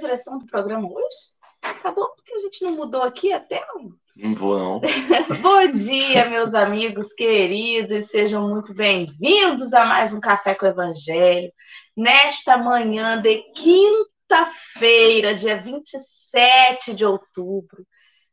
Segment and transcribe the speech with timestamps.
[0.00, 1.16] direção do programa hoje?
[1.94, 3.62] Bom, porque a gente não mudou aqui até.
[4.16, 4.80] Não vou, não.
[5.42, 8.08] bom dia, meus amigos queridos.
[8.08, 11.52] Sejam muito bem-vindos a mais um Café com o Evangelho.
[11.94, 17.86] Nesta manhã de quinta-feira, dia 27 de outubro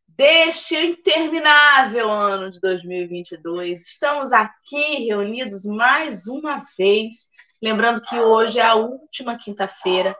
[0.07, 3.81] deste interminável ano de 2022.
[3.81, 7.27] Estamos aqui reunidos mais uma vez,
[7.61, 10.17] lembrando que hoje é a última quinta-feira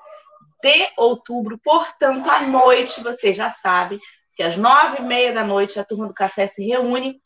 [0.62, 4.00] de outubro, portanto, à noite, você já sabe
[4.36, 7.22] que às nove e meia da noite a turma do café se reúne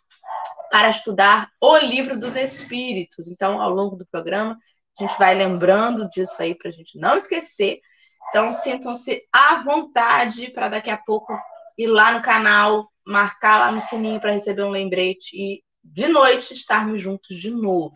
[0.71, 3.27] para estudar o livro dos Espíritos.
[3.27, 4.57] Então, ao longo do programa,
[4.97, 7.81] a gente vai lembrando disso aí para a gente não esquecer.
[8.29, 11.37] Então, sintam-se à vontade para daqui a pouco
[11.77, 16.53] ir lá no canal, marcar lá no sininho para receber um lembrete e de noite
[16.53, 17.95] estarmos juntos de novo.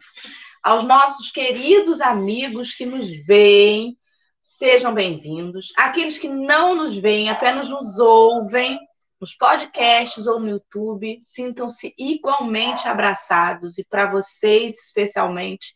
[0.62, 3.98] Aos nossos queridos amigos que nos veem,
[4.46, 5.74] sejam bem-vindos.
[5.76, 8.80] Aqueles que não nos veem, apenas nos ouvem
[9.20, 13.80] nos podcasts ou no YouTube, sintam-se igualmente abraçados.
[13.80, 15.74] E para vocês, especialmente,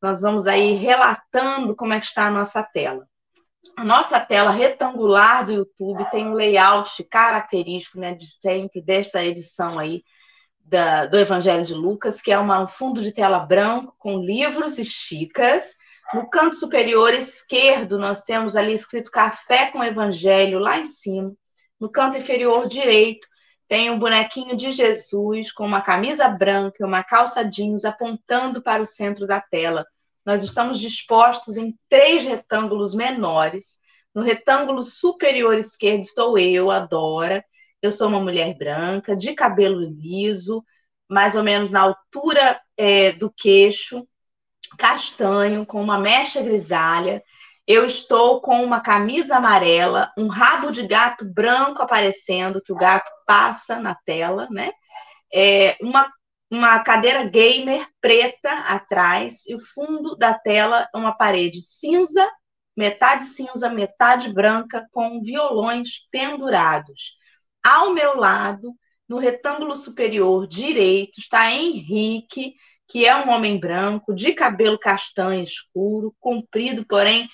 [0.00, 3.06] nós vamos aí relatando como é que está a nossa tela.
[3.76, 9.78] A nossa tela retangular do YouTube tem um layout característico, né, de sempre desta edição
[9.78, 10.02] aí
[10.64, 14.78] da, do Evangelho de Lucas, que é uma, um fundo de tela branco com livros
[14.78, 15.74] e xícaras.
[16.14, 21.32] No canto superior esquerdo, nós temos ali escrito Café com Evangelho lá em cima.
[21.78, 23.26] No canto inferior direito,
[23.68, 28.82] tem um bonequinho de Jesus com uma camisa branca e uma calça jeans apontando para
[28.82, 29.84] o centro da tela
[30.26, 33.76] nós estamos dispostos em três retângulos menores.
[34.12, 37.44] No retângulo superior esquerdo estou eu, a Dora.
[37.80, 40.64] Eu sou uma mulher branca, de cabelo liso,
[41.08, 44.04] mais ou menos na altura é, do queixo,
[44.76, 47.22] castanho, com uma mecha grisalha.
[47.66, 53.10] Eu estou com uma camisa amarela, um rabo de gato branco aparecendo, que o gato
[53.26, 54.70] passa na tela, né?
[55.32, 56.10] É, uma
[56.50, 62.30] uma cadeira gamer preta atrás e o fundo da tela é uma parede cinza,
[62.76, 67.16] metade cinza, metade branca, com violões pendurados.
[67.62, 68.72] Ao meu lado,
[69.08, 72.54] no retângulo superior direito, está Henrique,
[72.88, 77.28] que é um homem branco, de cabelo castanho escuro, comprido, porém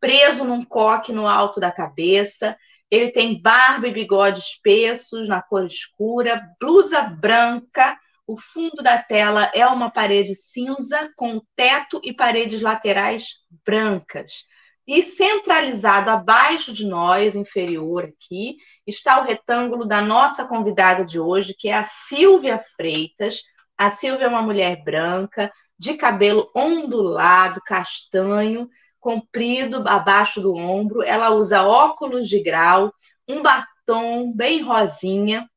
[0.00, 2.56] preso num coque no alto da cabeça.
[2.90, 7.96] Ele tem barba e bigode espessos na cor escura, blusa branca
[8.28, 14.44] o fundo da tela é uma parede cinza com teto e paredes laterais brancas.
[14.86, 21.54] E centralizado abaixo de nós, inferior aqui, está o retângulo da nossa convidada de hoje,
[21.58, 23.40] que é a Silvia Freitas.
[23.78, 28.68] A Silvia é uma mulher branca, de cabelo ondulado, castanho,
[28.98, 31.02] comprido abaixo do ombro.
[31.02, 32.92] Ela usa óculos de grau,
[33.28, 35.48] um batom bem rosinha,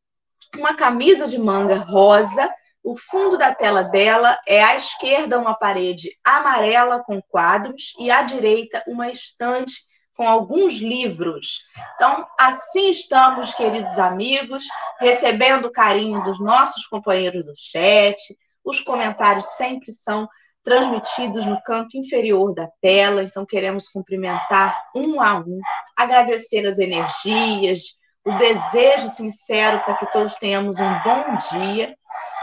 [0.56, 2.50] uma camisa de manga rosa
[2.84, 8.24] o fundo da tela dela é à esquerda uma parede amarela com quadros e à
[8.24, 9.84] direita uma estante
[10.16, 11.64] com alguns livros.
[11.96, 14.64] Então, assim estamos, queridos amigos,
[15.00, 18.18] recebendo o carinho dos nossos companheiros do chat.
[18.64, 20.28] Os comentários sempre são
[20.64, 25.60] transmitidos no canto inferior da tela, então queremos cumprimentar um a um,
[25.98, 31.96] agradecer as energias, o desejo sincero para que todos tenhamos um bom dia.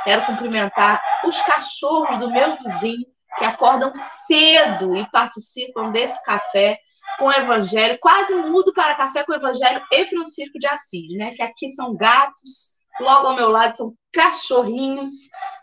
[0.02, 3.06] Quero cumprimentar os cachorros do meu vizinho
[3.38, 3.92] que acordam
[4.26, 6.78] cedo e participam desse café
[7.18, 7.98] com o Evangelho.
[8.00, 11.34] Quase mudo para café com Evangelho e Francisco de Assis, né?
[11.34, 15.12] Que aqui são gatos, logo ao meu lado são cachorrinhos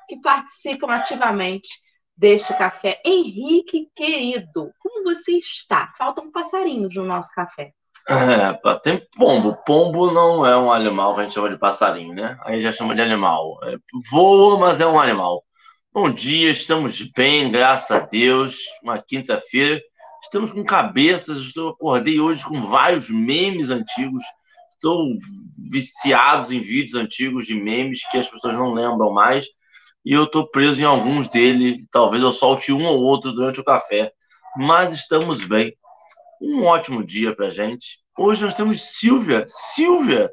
[0.08, 1.70] que participam ativamente
[2.16, 3.02] deste café.
[3.06, 5.92] Henrique, querido, como você está?
[5.98, 7.72] Faltam passarinhos no nosso café.
[8.08, 8.54] É,
[8.84, 9.58] tem pombo.
[9.66, 12.38] Pombo não é um animal que a gente chama de passarinho, né?
[12.44, 13.58] Aí já chama de animal.
[13.64, 13.76] É,
[14.12, 15.44] voa, mas é um animal.
[15.92, 18.60] Bom dia, estamos bem, graças a Deus.
[18.84, 19.82] Uma quinta-feira.
[20.26, 21.38] Estamos com cabeças.
[21.38, 24.24] Estou acordei hoje com vários memes antigos.
[24.72, 25.14] Estou
[25.70, 29.46] viciado em vídeos antigos de memes que as pessoas não lembram mais.
[30.04, 31.78] E eu estou preso em alguns deles.
[31.92, 34.12] Talvez eu solte um ou outro durante o café.
[34.58, 35.76] Mas estamos bem
[36.42, 38.00] um ótimo dia para gente.
[38.18, 39.46] Hoje nós temos Silvia.
[39.48, 40.32] Silvia,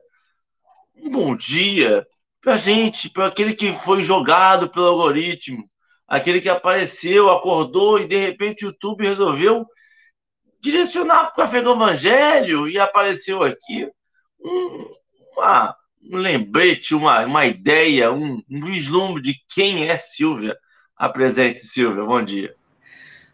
[0.97, 2.07] um bom dia
[2.41, 5.65] para gente, para aquele que foi jogado pelo algoritmo,
[6.09, 9.67] aquele que apareceu, acordou e de repente o YouTube resolveu
[10.63, 13.91] direcionar para o Café do Evangelho e apareceu aqui
[14.41, 14.91] um,
[15.35, 15.77] uma,
[16.11, 20.57] um lembrete, uma, uma ideia, um, um vislumbre de quem é Silvia.
[20.97, 22.05] Apresente, Silvia.
[22.05, 22.55] Bom dia.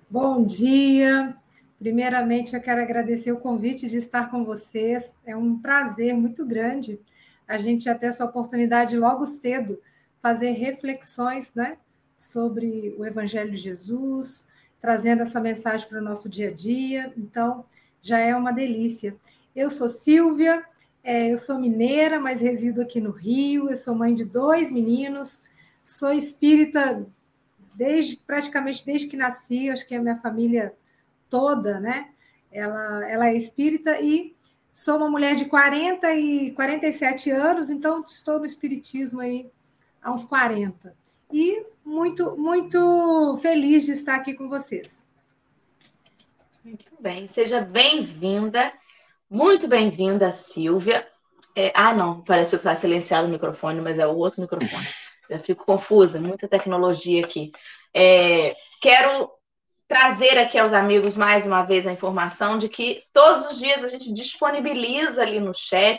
[0.08, 1.36] Bom dia.
[1.78, 5.16] Primeiramente, eu quero agradecer o convite de estar com vocês.
[5.24, 6.98] É um prazer muito grande
[7.46, 9.80] a gente já ter essa oportunidade logo cedo
[10.18, 11.78] fazer reflexões, né,
[12.16, 14.46] sobre o Evangelho de Jesus,
[14.80, 17.12] trazendo essa mensagem para o nosso dia a dia.
[17.16, 17.64] Então,
[18.02, 19.16] já é uma delícia.
[19.54, 20.64] Eu sou Silvia,
[21.02, 23.70] é, eu sou mineira, mas resido aqui no Rio.
[23.70, 25.42] Eu sou mãe de dois meninos,
[25.84, 27.06] sou espírita
[27.74, 29.70] desde praticamente desde que nasci.
[29.70, 30.74] Acho que a minha família
[31.28, 32.08] toda, né?
[32.50, 34.34] Ela, ela é espírita e
[34.72, 39.50] sou uma mulher de 40 e 47 anos, então estou no espiritismo aí
[40.02, 40.94] há uns 40.
[41.32, 45.06] E muito, muito feliz de estar aqui com vocês.
[46.64, 48.72] Muito bem, seja bem-vinda,
[49.30, 51.06] muito bem-vinda, Silvia.
[51.54, 54.86] É, ah, não, parece que está silenciado o microfone, mas é o outro microfone.
[55.28, 57.52] Eu fico confusa, muita tecnologia aqui.
[57.92, 59.30] É, quero
[59.86, 63.88] trazer aqui aos amigos mais uma vez a informação de que todos os dias a
[63.88, 65.98] gente disponibiliza ali no chat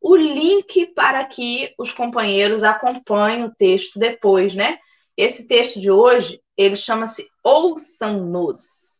[0.00, 4.78] o link para que os companheiros acompanhem o texto depois, né?
[5.16, 8.96] Esse texto de hoje, ele chama-se Ouçam-nos.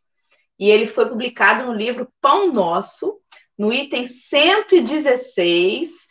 [0.59, 3.21] E ele foi publicado no livro Pão Nosso,
[3.59, 6.07] no item 116.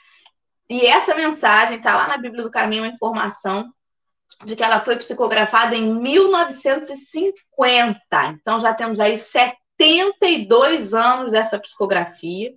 [0.70, 3.72] E essa mensagem está lá na Bíblia do Caminho, uma informação
[4.44, 8.00] de que ela foi psicografada em 1950.
[8.40, 12.52] Então já temos aí 72 anos dessa psicografia.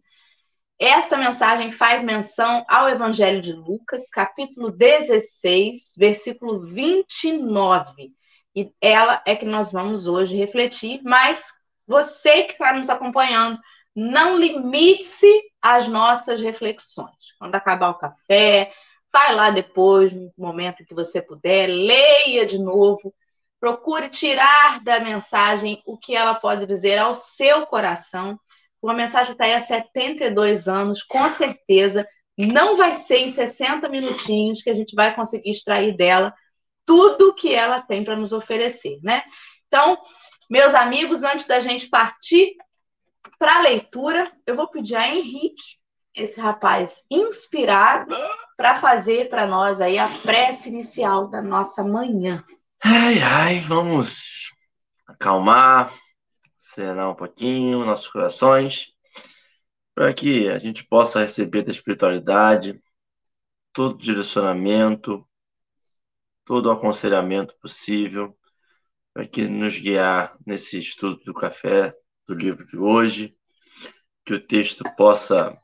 [0.79, 8.13] Esta mensagem faz menção ao Evangelho de Lucas, capítulo 16, versículo 29.
[8.55, 11.51] E ela é que nós vamos hoje refletir, mas
[11.85, 13.59] você que está nos acompanhando,
[13.93, 17.35] não limite-se às nossas reflexões.
[17.41, 18.73] Quando acabar o café,
[19.13, 23.13] vai lá depois, no momento que você puder, leia de novo,
[23.59, 28.39] procure tirar da mensagem o que ela pode dizer ao seu coração
[28.83, 34.63] uma mensagem está aí há 72 anos, com certeza não vai ser em 60 minutinhos
[34.63, 36.33] que a gente vai conseguir extrair dela
[36.87, 39.23] tudo que ela tem para nos oferecer, né?
[39.67, 39.99] Então,
[40.49, 42.57] meus amigos, antes da gente partir
[43.39, 45.79] para a leitura, eu vou pedir a Henrique,
[46.15, 48.15] esse rapaz inspirado,
[48.57, 52.43] para fazer para nós aí a prece inicial da nossa manhã.
[52.83, 54.53] Ai, ai, vamos
[55.07, 55.93] acalmar,
[56.79, 58.93] serenar um pouquinho nossos corações,
[59.97, 62.81] para que a gente possa receber da espiritualidade
[63.73, 65.27] todo direcionamento,
[66.45, 68.39] todo aconselhamento possível,
[69.13, 71.93] para que nos guiar nesse estudo do café
[72.29, 73.37] do livro de hoje,
[74.25, 75.59] que o texto possa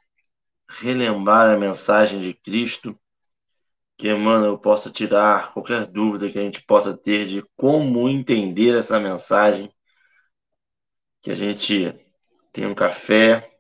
[0.69, 2.99] relembrar a mensagem de Cristo,
[3.97, 8.99] que Emmanuel possa tirar qualquer dúvida que a gente possa ter de como entender essa
[8.99, 9.73] mensagem
[11.25, 11.91] que a gente
[12.53, 13.51] tenha um café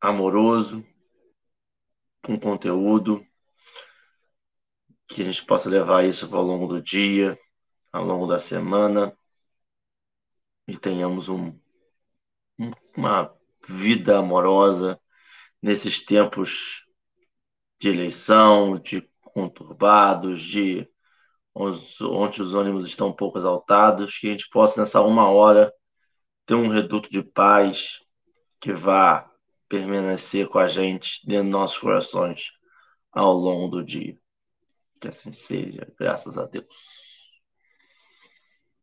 [0.00, 0.86] amoroso,
[2.24, 3.26] com conteúdo,
[5.08, 7.36] que a gente possa levar isso ao longo do dia,
[7.92, 9.12] ao longo da semana,
[10.68, 11.58] e tenhamos um,
[12.96, 13.36] uma
[13.66, 15.00] vida amorosa
[15.60, 16.86] nesses tempos
[17.80, 20.88] de eleição, de conturbados, de
[21.54, 25.72] onde os ânimos estão um pouco exaltados, que a gente possa, nessa uma hora,
[26.46, 28.00] ter um reduto de paz
[28.60, 29.30] que vá
[29.68, 32.52] permanecer com a gente dentro dos nossos corações
[33.12, 34.16] ao longo do dia.
[35.00, 36.66] Que assim seja, graças a Deus.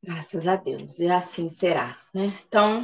[0.02, 1.98] Graças a Deus, e assim será.
[2.14, 2.34] Né?
[2.48, 2.82] Então,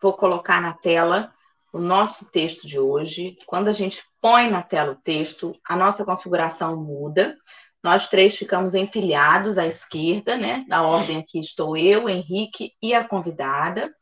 [0.00, 1.32] vou colocar na tela
[1.72, 3.36] o nosso texto de hoje.
[3.46, 7.36] Quando a gente põe na tela o texto, a nossa configuração muda.
[7.82, 10.64] Nós três ficamos empilhados à esquerda, né?
[10.68, 13.92] Na ordem aqui estou eu, Henrique e a convidada.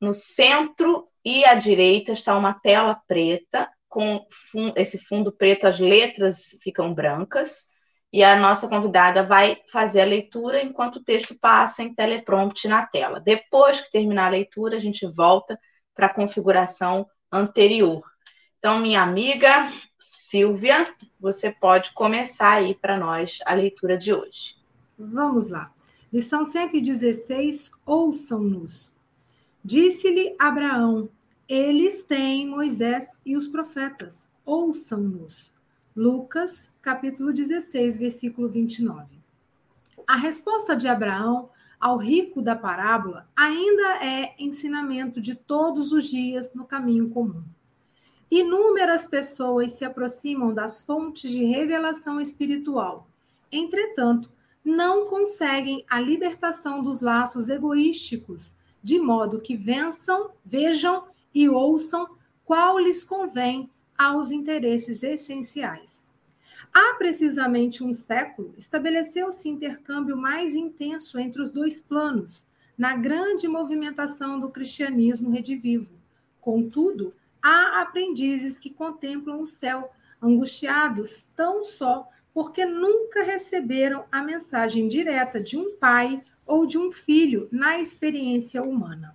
[0.00, 4.26] No centro e à direita está uma tela preta, com
[4.76, 7.64] esse fundo preto, as letras ficam brancas,
[8.12, 12.86] e a nossa convidada vai fazer a leitura enquanto o texto passa em teleprompter na
[12.86, 13.20] tela.
[13.20, 15.58] Depois que terminar a leitura, a gente volta
[15.94, 18.02] para a configuração anterior.
[18.58, 20.86] Então, minha amiga Silvia,
[21.20, 24.56] você pode começar aí para nós a leitura de hoje.
[24.98, 25.72] Vamos lá.
[26.12, 28.94] Lição 116, ouçam-nos.
[29.64, 31.08] Disse-lhe Abraão:
[31.48, 35.52] Eles têm Moisés e os profetas, ouçam-nos.
[35.94, 39.16] Lucas, capítulo 16, versículo 29.
[40.06, 46.54] A resposta de Abraão ao rico da parábola ainda é ensinamento de todos os dias
[46.54, 47.42] no caminho comum.
[48.30, 53.08] Inúmeras pessoas se aproximam das fontes de revelação espiritual.
[53.50, 54.30] Entretanto,
[54.64, 58.52] não conseguem a libertação dos laços egoísticos
[58.86, 62.08] de modo que vençam, vejam e ouçam
[62.44, 63.68] qual lhes convém
[63.98, 66.04] aos interesses essenciais.
[66.72, 72.46] Há precisamente um século, estabeleceu-se intercâmbio mais intenso entre os dois planos,
[72.78, 75.92] na grande movimentação do cristianismo redivivo.
[76.40, 77.12] Contudo,
[77.46, 85.40] há aprendizes que contemplam o céu, angustiados tão só porque nunca receberam a mensagem direta
[85.40, 89.14] de um pai ou de um filho na experiência humana.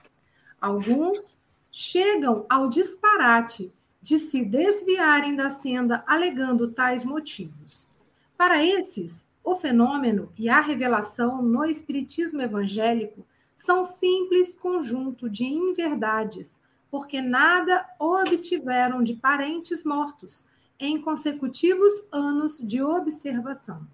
[0.62, 7.92] Alguns chegam ao disparate de se desviarem da senda alegando tais motivos.
[8.38, 13.26] Para esses, o fenômeno e a revelação no espiritismo evangélico
[13.58, 16.61] são simples conjunto de inverdades,
[16.92, 20.46] porque nada obtiveram de parentes mortos
[20.78, 23.88] em consecutivos anos de observação.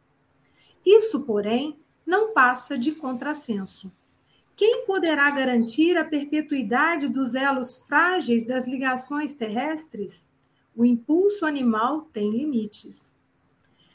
[0.84, 3.92] Isso, porém, não passa de contrassenso.
[4.56, 10.28] Quem poderá garantir a perpetuidade dos elos frágeis das ligações terrestres?
[10.76, 13.14] O impulso animal tem limites.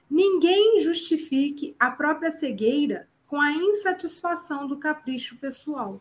[0.09, 6.01] Ninguém justifique a própria cegueira com a insatisfação do capricho pessoal.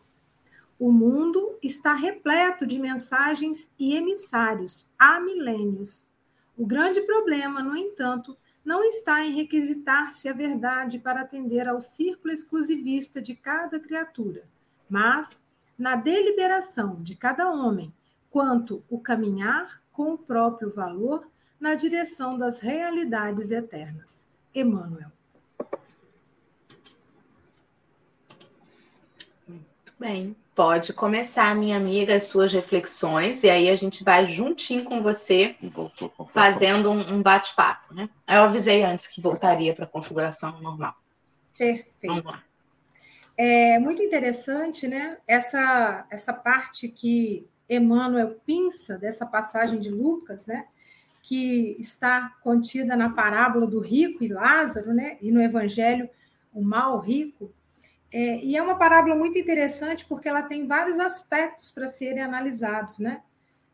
[0.78, 6.08] O mundo está repleto de mensagens e emissários há milênios.
[6.56, 12.32] O grande problema, no entanto, não está em requisitar-se a verdade para atender ao círculo
[12.32, 14.44] exclusivista de cada criatura,
[14.88, 15.42] mas
[15.76, 17.92] na deliberação de cada homem
[18.30, 21.28] quanto o caminhar com o próprio valor
[21.60, 24.24] na direção das realidades eternas.
[24.54, 25.10] Emmanuel.
[29.46, 30.36] Muito bem.
[30.54, 35.56] Pode começar, minha amiga, as suas reflexões, e aí a gente vai juntinho com você,
[36.32, 38.10] fazendo um, um bate-papo, né?
[38.28, 40.94] Eu avisei antes que voltaria para a configuração normal.
[41.56, 42.38] Perfeito.
[43.34, 45.16] É muito interessante, né?
[45.26, 50.66] Essa, essa parte que Emmanuel pinça dessa passagem de Lucas, né?
[51.22, 55.16] Que está contida na parábola do rico e Lázaro, né?
[55.22, 56.10] E no Evangelho,
[56.52, 57.50] o mal rico
[58.12, 62.98] é, e é uma parábola muito interessante porque ela tem vários aspectos para serem analisados,
[62.98, 63.22] né?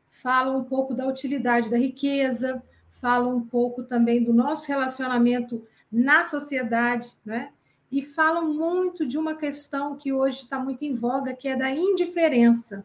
[0.09, 6.23] Fala um pouco da utilidade da riqueza, fala um pouco também do nosso relacionamento na
[6.23, 7.50] sociedade, né?
[7.90, 11.71] E fala muito de uma questão que hoje está muito em voga, que é da
[11.71, 12.85] indiferença.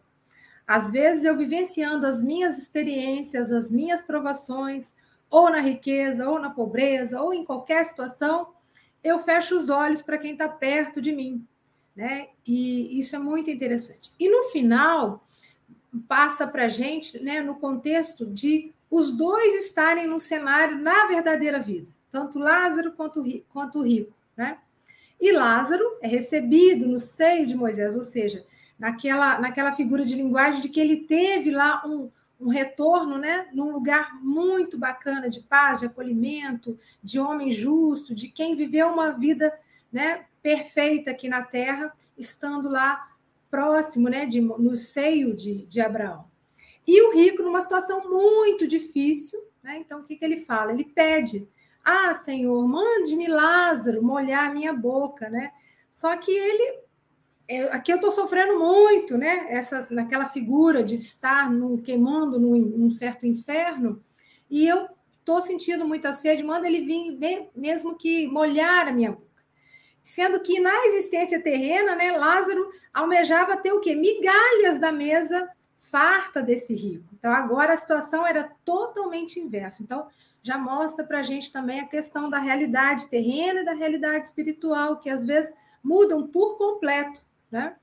[0.65, 4.93] Às vezes eu vivenciando as minhas experiências, as minhas provações,
[5.29, 8.47] ou na riqueza, ou na pobreza, ou em qualquer situação,
[9.03, 11.45] eu fecho os olhos para quem está perto de mim.
[11.95, 12.29] Né?
[12.45, 14.11] E isso é muito interessante.
[14.19, 15.23] E no final,
[16.07, 21.59] passa para a gente, né, no contexto de os dois estarem no cenário na verdadeira
[21.59, 24.13] vida, tanto Lázaro quanto, quanto o rico.
[24.37, 24.57] Né?
[25.19, 28.45] E Lázaro é recebido no seio de Moisés, ou seja,
[28.77, 32.09] naquela, naquela figura de linguagem de que ele teve lá um,
[32.43, 38.27] um retorno, né, num lugar muito bacana de paz, de acolhimento, de homem justo, de
[38.27, 39.53] quem viveu uma vida,
[39.91, 43.09] né, perfeita aqui na Terra, estando lá
[43.49, 46.25] próximo, né, de, no seio de, de Abraão.
[46.85, 49.77] E o rico numa situação muito difícil, né?
[49.79, 50.73] Então o que, que ele fala?
[50.73, 51.47] Ele pede:
[51.83, 55.53] "Ah, Senhor, mande-me Lázaro molhar minha boca", né?
[55.89, 56.82] Só que ele
[57.71, 59.47] aqui eu estou sofrendo muito, né?
[59.49, 64.03] Essas, naquela figura de estar no, queimando num, num certo inferno,
[64.49, 64.87] e eu
[65.19, 69.33] estou sentindo muita sede, manda ele vir mesmo que molhar a minha boca.
[70.03, 73.95] Sendo que na existência terrena, né, Lázaro almejava ter o quê?
[73.95, 77.05] Migalhas da mesa farta desse rico.
[77.13, 79.81] Então, agora a situação era totalmente inversa.
[79.81, 80.07] Então,
[80.41, 84.99] já mostra para a gente também a questão da realidade terrena e da realidade espiritual,
[84.99, 87.23] que às vezes mudam por completo.
[87.53, 87.75] Né?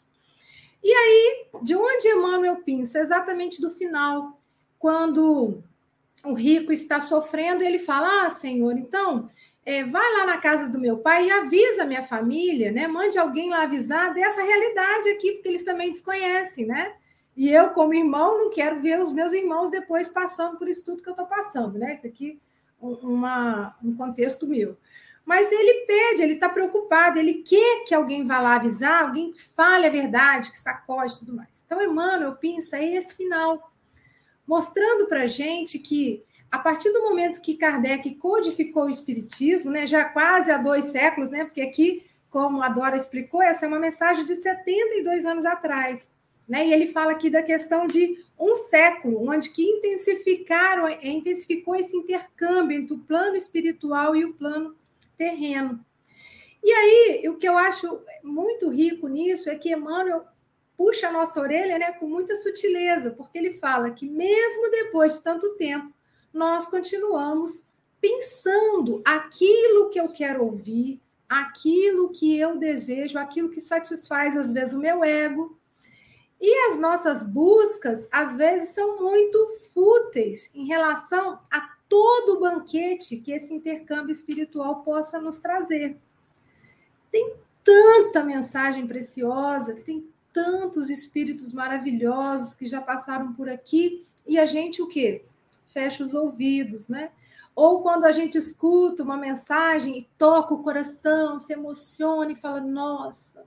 [0.83, 2.99] E aí, de onde Emmanuel pinça?
[2.99, 4.33] Exatamente do final,
[4.77, 5.62] quando
[6.25, 9.31] o rico está sofrendo, ele fala: Ah, Senhor, então,
[9.65, 12.89] é, vai lá na casa do meu pai e avisa a minha família, né?
[12.89, 16.93] Mande alguém lá avisar dessa realidade aqui, porque eles também desconhecem, né?
[17.37, 21.00] E eu, como irmão, não quero ver os meus irmãos depois passando por isso tudo
[21.00, 21.95] que eu estou passando, né?
[21.95, 22.41] Isso aqui
[22.81, 24.77] uma, um contexto meu.
[25.25, 29.41] Mas ele pede, ele está preocupado, ele quer que alguém vá lá avisar, alguém que
[29.41, 31.62] fale a verdade, que sacode e tudo mais.
[31.65, 33.73] Então, Emmanuel pinça esse final,
[34.47, 39.87] mostrando para a gente que, a partir do momento que Kardec codificou o Espiritismo, né,
[39.87, 43.79] já quase há dois séculos, né, porque aqui, como a Dora explicou, essa é uma
[43.79, 46.11] mensagem de 72 anos atrás.
[46.49, 51.97] Né, e ele fala aqui da questão de um século, onde que intensificaram, intensificou esse
[51.97, 54.75] intercâmbio entre o plano espiritual e o plano
[55.21, 55.85] terreno.
[56.65, 60.25] E aí, o que eu acho muito rico nisso é que Emmanuel
[60.79, 65.23] puxa a nossa orelha né, com muita sutileza, porque ele fala que mesmo depois de
[65.23, 65.93] tanto tempo,
[66.33, 67.67] nós continuamos
[68.00, 74.73] pensando aquilo que eu quero ouvir, aquilo que eu desejo, aquilo que satisfaz às vezes
[74.73, 75.59] o meu ego.
[76.41, 83.16] E as nossas buscas, às vezes, são muito fúteis em relação a todo o banquete
[83.16, 85.99] que esse intercâmbio espiritual possa nos trazer.
[87.11, 94.47] Tem tanta mensagem preciosa, tem tantos espíritos maravilhosos que já passaram por aqui e a
[94.47, 95.20] gente o quê?
[95.75, 97.11] Fecha os ouvidos, né?
[97.56, 102.61] Ou quando a gente escuta uma mensagem e toca o coração, se emociona e fala:
[102.61, 103.44] "Nossa,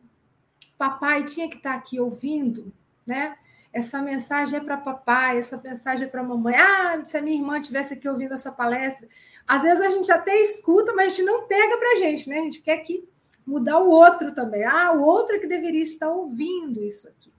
[0.77, 2.73] papai tinha que estar aqui ouvindo",
[3.05, 3.33] né?
[3.73, 6.55] Essa mensagem é para papai, essa mensagem é para mamãe.
[6.55, 9.09] Ah, se a minha irmã tivesse aqui ouvindo essa palestra,
[9.47, 12.37] às vezes a gente até escuta, mas a gente não pega para a gente, né?
[12.37, 13.09] A gente quer que
[13.45, 14.63] mudar o outro também.
[14.63, 17.33] Ah, o outro é que deveria estar ouvindo isso aqui.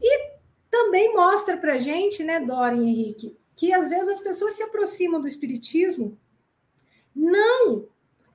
[0.00, 0.34] E
[0.70, 4.62] também mostra para a gente, né, Dora e Henrique, que às vezes as pessoas se
[4.62, 6.18] aproximam do Espiritismo
[7.14, 7.86] não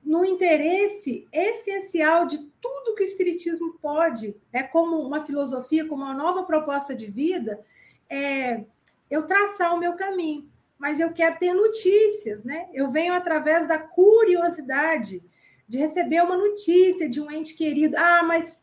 [0.04, 6.14] no interesse essencial de tudo que o Espiritismo pode, é como uma filosofia, como uma
[6.14, 7.60] nova proposta de vida,
[8.08, 8.64] é
[9.10, 10.48] eu traçar o meu caminho.
[10.78, 12.68] Mas eu quero ter notícias, né?
[12.72, 15.20] Eu venho através da curiosidade
[15.68, 17.96] de receber uma notícia de um ente querido.
[17.98, 18.58] Ah, mas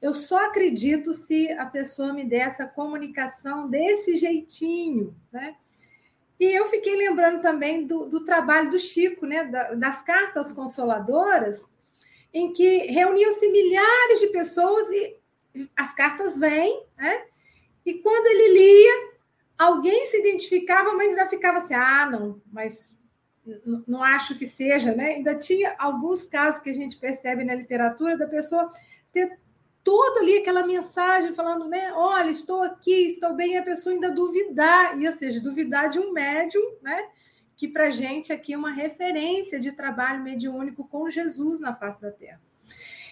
[0.00, 5.56] eu só acredito se a pessoa me der essa comunicação desse jeitinho, né?
[6.38, 9.44] E eu fiquei lembrando também do, do trabalho do Chico, né?
[9.44, 11.66] Da, das cartas consoladoras,
[12.32, 15.16] em que reuniam-se milhares de pessoas e
[15.74, 17.24] as cartas vêm, né?
[17.84, 19.10] E quando ele lia,
[19.56, 22.98] alguém se identificava, mas ainda ficava assim: ah, não, mas
[23.86, 25.14] não acho que seja, né?
[25.14, 28.70] Ainda tinha alguns casos que a gente percebe na literatura da pessoa
[29.12, 29.38] ter
[29.86, 31.92] toda ali aquela mensagem falando, né?
[31.94, 36.00] Olha, estou aqui, estou bem, e a pessoa ainda duvidar, e ou seja, duvidar de
[36.00, 37.06] um médium, né?
[37.56, 42.10] Que para gente aqui é uma referência de trabalho mediúnico com Jesus na face da
[42.10, 42.40] Terra.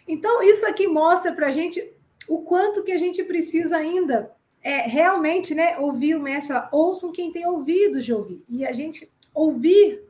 [0.08, 1.94] Então, isso aqui mostra para a gente
[2.26, 7.12] o quanto que a gente precisa ainda é, realmente né, ouvir o mestre falar, ouçam
[7.12, 8.42] quem tem ouvidos de ouvir.
[8.48, 10.04] E a gente ouvir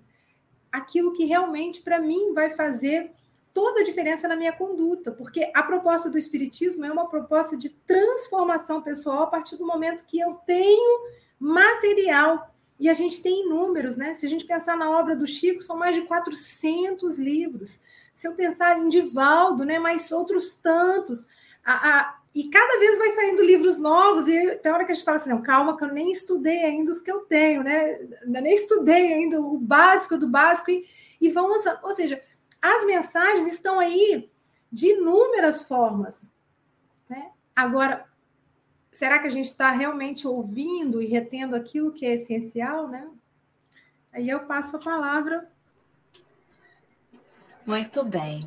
[0.72, 3.12] aquilo que realmente, para mim, vai fazer
[3.55, 7.71] toda a diferença na minha conduta, porque a proposta do Espiritismo é uma proposta de
[7.71, 12.53] transformação pessoal a partir do momento que eu tenho material.
[12.81, 14.14] E a gente tem inúmeros, né?
[14.14, 17.79] Se a gente pensar na obra do Chico, são mais de 400 livros.
[18.17, 19.79] Se eu pensar em Divaldo, né?
[19.79, 21.25] Mais outros tantos.
[21.64, 25.05] A, a, e cada vez vai saindo livros novos, e tem hora que a gente
[25.05, 28.01] fala assim, não, calma, que eu nem estudei ainda os que eu tenho, né?
[28.23, 30.85] Eu nem estudei ainda o básico do básico, e,
[31.21, 31.79] e vão lançando.
[31.85, 32.21] Ou seja,
[32.64, 34.31] as mensagens estão aí
[34.72, 36.31] de inúmeras formas.
[37.09, 37.31] Né?
[37.55, 38.07] Agora,
[38.90, 43.07] será que a gente está realmente ouvindo e retendo aquilo que é essencial, né?
[44.11, 45.46] Aí eu passo a palavra.
[47.66, 48.40] Muito bem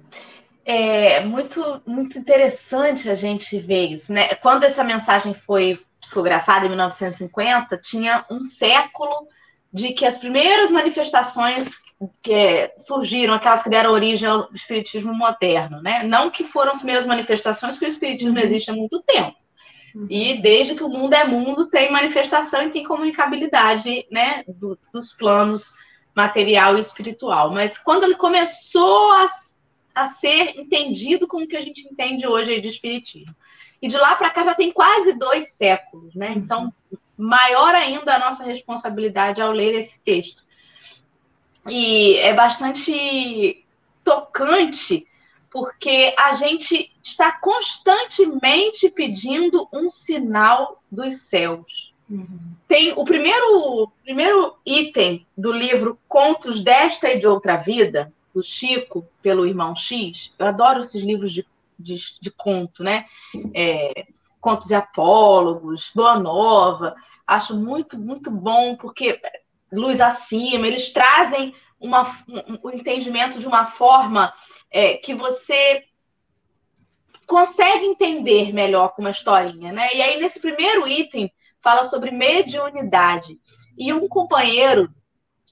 [0.66, 4.36] é muito, muito interessante a gente ver isso, né?
[4.36, 9.30] Quando essa mensagem foi psicografada em 1950, tinha um século
[9.72, 11.78] de que as primeiras manifestações
[12.22, 16.04] que surgiram, aquelas que deram origem ao espiritismo moderno, né?
[16.04, 18.44] Não que foram as primeiras manifestações, porque o espiritismo uhum.
[18.44, 19.36] existe há muito tempo.
[19.96, 20.08] Uhum.
[20.10, 25.14] E desde que o mundo é mundo, tem manifestação e tem comunicabilidade, né, do, dos
[25.14, 25.74] planos
[26.16, 27.52] material e espiritual.
[27.52, 29.28] Mas quando ele começou a
[29.98, 33.36] a ser entendido como que a gente entende hoje de espiritismo.
[33.82, 36.30] E de lá para cá já tem quase dois séculos, né?
[36.30, 36.38] Uhum.
[36.38, 36.74] Então,
[37.18, 40.44] maior ainda a nossa responsabilidade ao ler esse texto.
[41.70, 43.64] E é bastante
[44.04, 45.06] tocante,
[45.52, 51.94] porque a gente está constantemente pedindo um sinal dos céus.
[52.10, 52.56] Uhum.
[52.68, 59.06] Tem o primeiro, primeiro item do livro Contos desta e de Outra Vida, do Chico
[59.22, 60.32] pelo Irmão X.
[60.40, 61.46] Eu adoro esses livros de,
[61.78, 63.06] de, de conto, né?
[63.54, 64.08] É,
[64.40, 66.96] contos e apólogos, Boa Nova.
[67.26, 69.20] Acho muito, muito bom, porque
[69.72, 74.34] Luz Acima, eles trazem uma, um, um entendimento de uma forma
[74.72, 75.84] é, que você
[77.26, 79.90] consegue entender melhor com uma historinha, né?
[79.94, 83.38] E aí, nesse primeiro item, fala sobre mediunidade.
[83.78, 84.90] E um companheiro,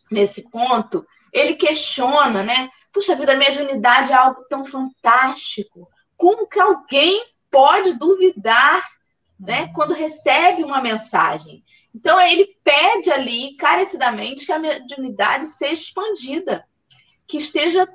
[0.09, 2.69] nesse conto, ele questiona, né?
[2.93, 5.89] Puxa vida, a mediunidade é algo tão fantástico.
[6.15, 8.87] Como que alguém pode duvidar,
[9.37, 9.73] né, uhum.
[9.73, 11.61] quando recebe uma mensagem?
[11.95, 16.65] Então ele pede ali encarecidamente que a mediunidade seja expandida,
[17.25, 17.87] que esteja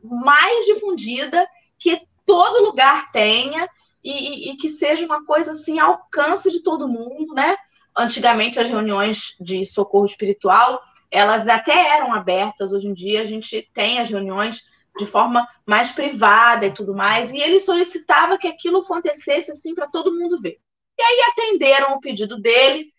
[0.00, 1.44] mais difundida,
[1.76, 3.68] que todo lugar tenha,
[4.04, 7.56] e, e, que seja uma coisa assim, alcance de todo mundo, né?
[7.96, 13.68] Antigamente as reuniões de socorro espiritual, elas até eram abertas, hoje em dia a gente
[13.74, 14.62] tem as reuniões
[14.96, 19.88] de forma mais privada e tudo mais, e ele solicitava que aquilo acontecesse assim para
[19.88, 20.58] todo mundo ver.
[20.96, 22.92] E aí atenderam o pedido dele,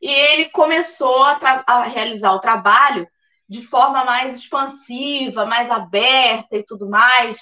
[0.00, 3.08] e ele começou a, a realizar o trabalho
[3.48, 7.38] de forma mais expansiva, mais aberta e tudo mais.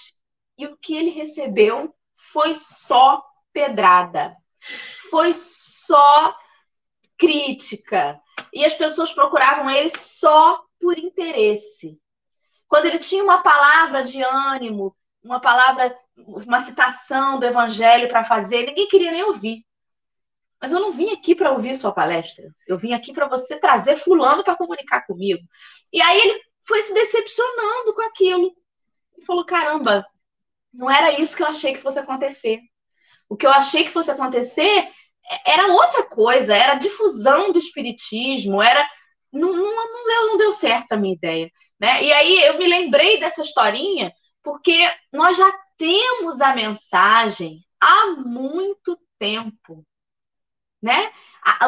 [0.57, 1.95] E o que ele recebeu
[2.33, 4.35] foi só pedrada,
[5.11, 6.37] foi só
[7.19, 8.21] crítica.
[8.53, 11.99] E as pessoas procuravam ele só por interesse.
[12.69, 18.67] Quando ele tinha uma palavra de ânimo, uma palavra, uma citação do evangelho para fazer,
[18.67, 19.66] ninguém queria nem ouvir.
[20.61, 22.45] Mas eu não vim aqui para ouvir sua palestra.
[22.67, 25.43] Eu vim aqui para você trazer fulano para comunicar comigo.
[25.93, 28.53] E aí ele foi se decepcionando com aquilo.
[29.19, 30.07] E falou: caramba,
[30.73, 32.61] não era isso que eu achei que fosse acontecer.
[33.29, 34.89] O que eu achei que fosse acontecer
[35.45, 38.87] era outra coisa, era difusão do espiritismo, era.
[39.33, 41.51] Não, não, não, deu, não deu certo a minha ideia.
[41.79, 42.05] Né?
[42.05, 48.99] E aí eu me lembrei dessa historinha, porque nós já temos a mensagem há muito
[49.19, 49.85] tempo
[50.83, 51.11] né?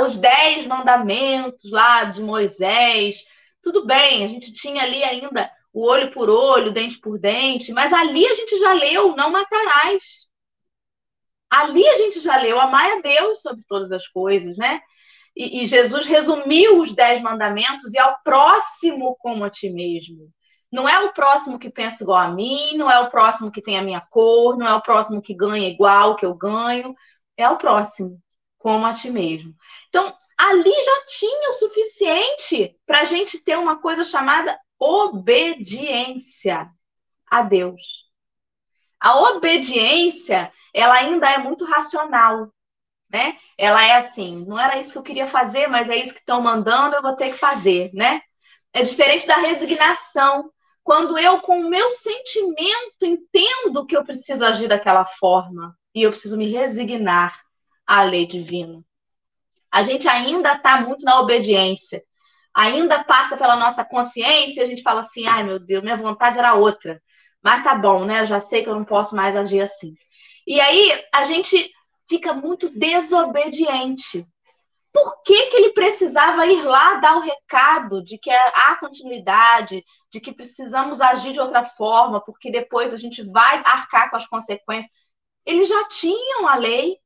[0.04, 3.24] Os dez mandamentos lá de Moisés,
[3.62, 7.92] tudo bem, a gente tinha ali ainda o olho por olho, dente por dente, mas
[7.92, 10.28] ali a gente já leu, não matarás.
[11.50, 14.80] Ali a gente já leu, amai a Deus sobre todas as coisas, né?
[15.36, 20.30] E, e Jesus resumiu os dez mandamentos e ao próximo como a ti mesmo.
[20.70, 23.78] Não é o próximo que pensa igual a mim, não é o próximo que tem
[23.78, 26.94] a minha cor, não é o próximo que ganha igual que eu ganho,
[27.36, 28.20] é o próximo
[28.58, 29.54] como a ti mesmo.
[29.88, 36.70] Então, ali já tinha o suficiente para a gente ter uma coisa chamada obediência
[37.30, 38.08] a Deus.
[39.00, 42.52] A obediência, ela ainda é muito racional,
[43.10, 43.38] né?
[43.56, 46.40] Ela é assim, não era isso que eu queria fazer, mas é isso que estão
[46.40, 48.20] mandando, eu vou ter que fazer, né?
[48.72, 50.50] É diferente da resignação,
[50.82, 56.10] quando eu, com o meu sentimento, entendo que eu preciso agir daquela forma e eu
[56.10, 57.38] preciso me resignar
[57.88, 58.84] à lei divina.
[59.72, 62.02] A gente ainda está muito na obediência.
[62.54, 66.38] Ainda passa pela nossa consciência e a gente fala assim: ai meu Deus, minha vontade
[66.38, 67.02] era outra.
[67.42, 68.22] Mas tá bom, né?
[68.22, 69.94] Eu já sei que eu não posso mais agir assim.
[70.46, 71.70] E aí a gente
[72.08, 74.26] fica muito desobediente.
[74.92, 80.20] Por que, que ele precisava ir lá dar o recado de que há continuidade, de
[80.20, 84.92] que precisamos agir de outra forma, porque depois a gente vai arcar com as consequências?
[85.44, 86.96] Eles já tinham a lei,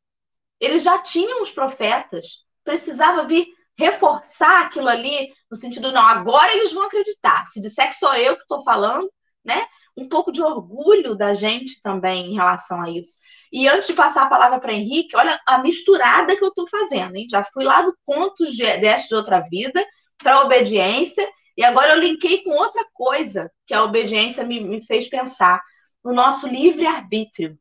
[0.62, 2.26] eles já tinham os profetas.
[2.62, 7.44] Precisava vir reforçar aquilo ali, no sentido, não, agora eles vão acreditar.
[7.46, 9.10] Se disser que sou eu que estou falando,
[9.44, 9.66] né?
[9.96, 13.18] Um pouco de orgulho da gente também em relação a isso.
[13.52, 17.16] E antes de passar a palavra para Henrique, olha a misturada que eu estou fazendo,
[17.16, 17.26] hein?
[17.28, 19.84] Já fui lá do Contos de, deste de Outra Vida
[20.16, 25.08] para obediência, e agora eu linkei com outra coisa que a obediência me, me fez
[25.08, 25.60] pensar.
[26.04, 27.58] No nosso livre-arbítrio.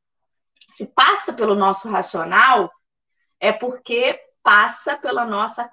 [0.72, 2.72] Se passa pelo nosso racional,
[3.42, 5.70] é porque passa pela nossa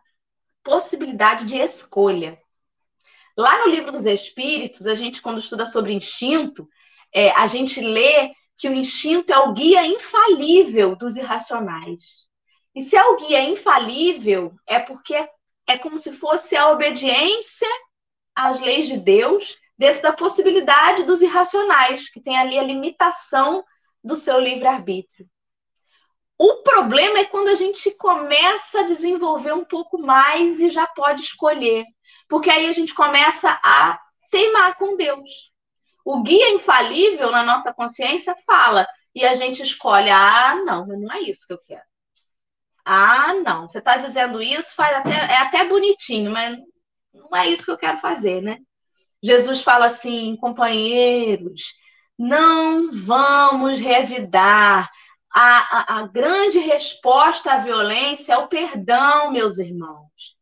[0.64, 2.40] possibilidade de escolha.
[3.37, 6.68] Lá no livro dos Espíritos, a gente, quando estuda sobre instinto,
[7.12, 12.26] é, a gente lê que o instinto é o guia infalível dos irracionais.
[12.74, 15.14] E se é o guia infalível, é porque
[15.66, 17.68] é, como se fosse a obediência
[18.35, 23.64] às leis de Deus dentro da possibilidade dos irracionais, que tem ali a limitação
[24.02, 25.28] do seu livre-arbítrio.
[26.38, 31.22] O problema é quando a gente começa a desenvolver um pouco mais e já pode
[31.22, 31.85] escolher.
[32.29, 35.51] Porque aí a gente começa a teimar com Deus.
[36.05, 41.20] O guia infalível na nossa consciência fala, e a gente escolhe: ah, não, não é
[41.20, 41.83] isso que eu quero.
[42.85, 46.57] Ah, não, você está dizendo isso, faz até, é até bonitinho, mas
[47.12, 48.59] não é isso que eu quero fazer, né?
[49.22, 51.74] Jesus fala assim, companheiros,
[52.18, 54.88] não vamos revidar
[55.40, 60.37] a, a, a grande resposta à violência é o perdão, meus irmãos.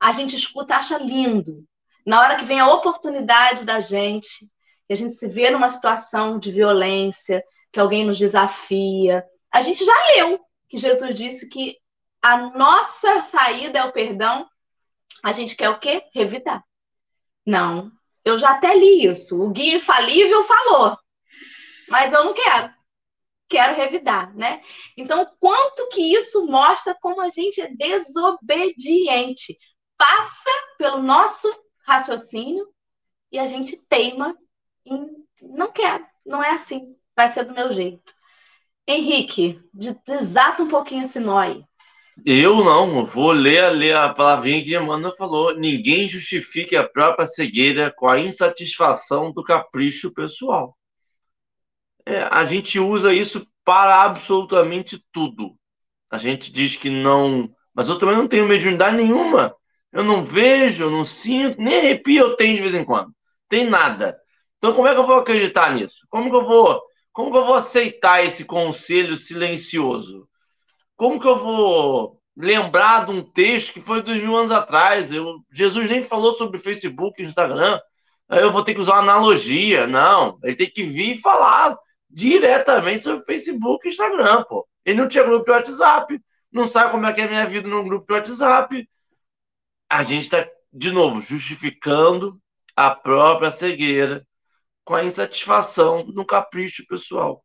[0.00, 1.66] A gente escuta, acha lindo.
[2.06, 4.50] Na hora que vem a oportunidade da gente,
[4.86, 9.84] que a gente se vê numa situação de violência, que alguém nos desafia, a gente
[9.84, 11.76] já leu que Jesus disse que
[12.22, 14.48] a nossa saída é o perdão.
[15.22, 16.04] A gente quer o quê?
[16.14, 16.64] Revidar.
[17.44, 17.92] Não,
[18.24, 19.42] eu já até li isso.
[19.42, 20.96] O guia infalível falou,
[21.90, 22.77] mas eu não quero
[23.48, 24.62] quero revidar, né?
[24.96, 29.58] Então, quanto que isso mostra como a gente é desobediente?
[29.96, 31.48] Passa pelo nosso
[31.86, 32.66] raciocínio
[33.32, 34.36] e a gente teima
[34.84, 38.12] em não quero, não é assim, vai ser do meu jeito.
[38.86, 39.60] Henrique,
[40.04, 41.62] desata um pouquinho esse nó aí.
[42.24, 45.54] Eu não, vou ler, ler a palavrinha que a Amanda falou.
[45.54, 50.76] Ninguém justifique a própria cegueira com a insatisfação do capricho pessoal.
[52.08, 55.54] É, a gente usa isso para absolutamente tudo.
[56.10, 57.50] A gente diz que não.
[57.74, 59.54] Mas eu também não tenho mediunidade nenhuma.
[59.92, 63.12] Eu não vejo, eu não sinto, nem arrepio eu tenho de vez em quando.
[63.46, 64.18] Tem nada.
[64.56, 66.06] Então, como é que eu vou acreditar nisso?
[66.08, 66.80] Como que eu vou,
[67.12, 70.26] como que eu vou aceitar esse conselho silencioso?
[70.96, 75.12] Como que eu vou lembrar de um texto que foi dois mil anos atrás?
[75.12, 77.78] Eu, Jesus nem falou sobre Facebook Instagram.
[78.30, 79.86] Eu vou ter que usar analogia.
[79.86, 81.76] Não, ele tem que vir e falar
[82.10, 84.66] diretamente sobre Facebook e Instagram, pô.
[84.84, 87.68] Ele não tinha grupo de WhatsApp, não sabe como é que é a minha vida
[87.68, 88.88] no grupo de WhatsApp.
[89.88, 92.40] A gente está, de novo, justificando
[92.74, 94.26] a própria cegueira
[94.84, 97.44] com a insatisfação no capricho pessoal.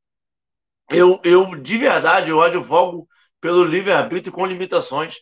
[0.90, 3.08] Eu, eu de verdade, eu advogo
[3.42, 5.16] pelo livre-arbítrio com limitações,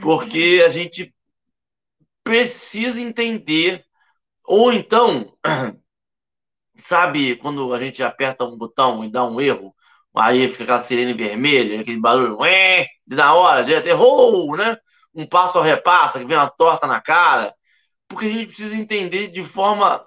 [0.00, 1.14] porque a gente
[2.22, 3.84] precisa entender,
[4.44, 5.36] ou então,
[6.80, 9.74] sabe, quando a gente aperta um botão e dá um erro,
[10.14, 12.36] aí fica aquela sirene vermelha, aquele barulho,
[13.06, 14.76] de na hora, de errou, né?
[15.14, 17.54] Um passo ao repassa, que vem uma torta na cara,
[18.08, 20.04] porque a gente precisa entender de forma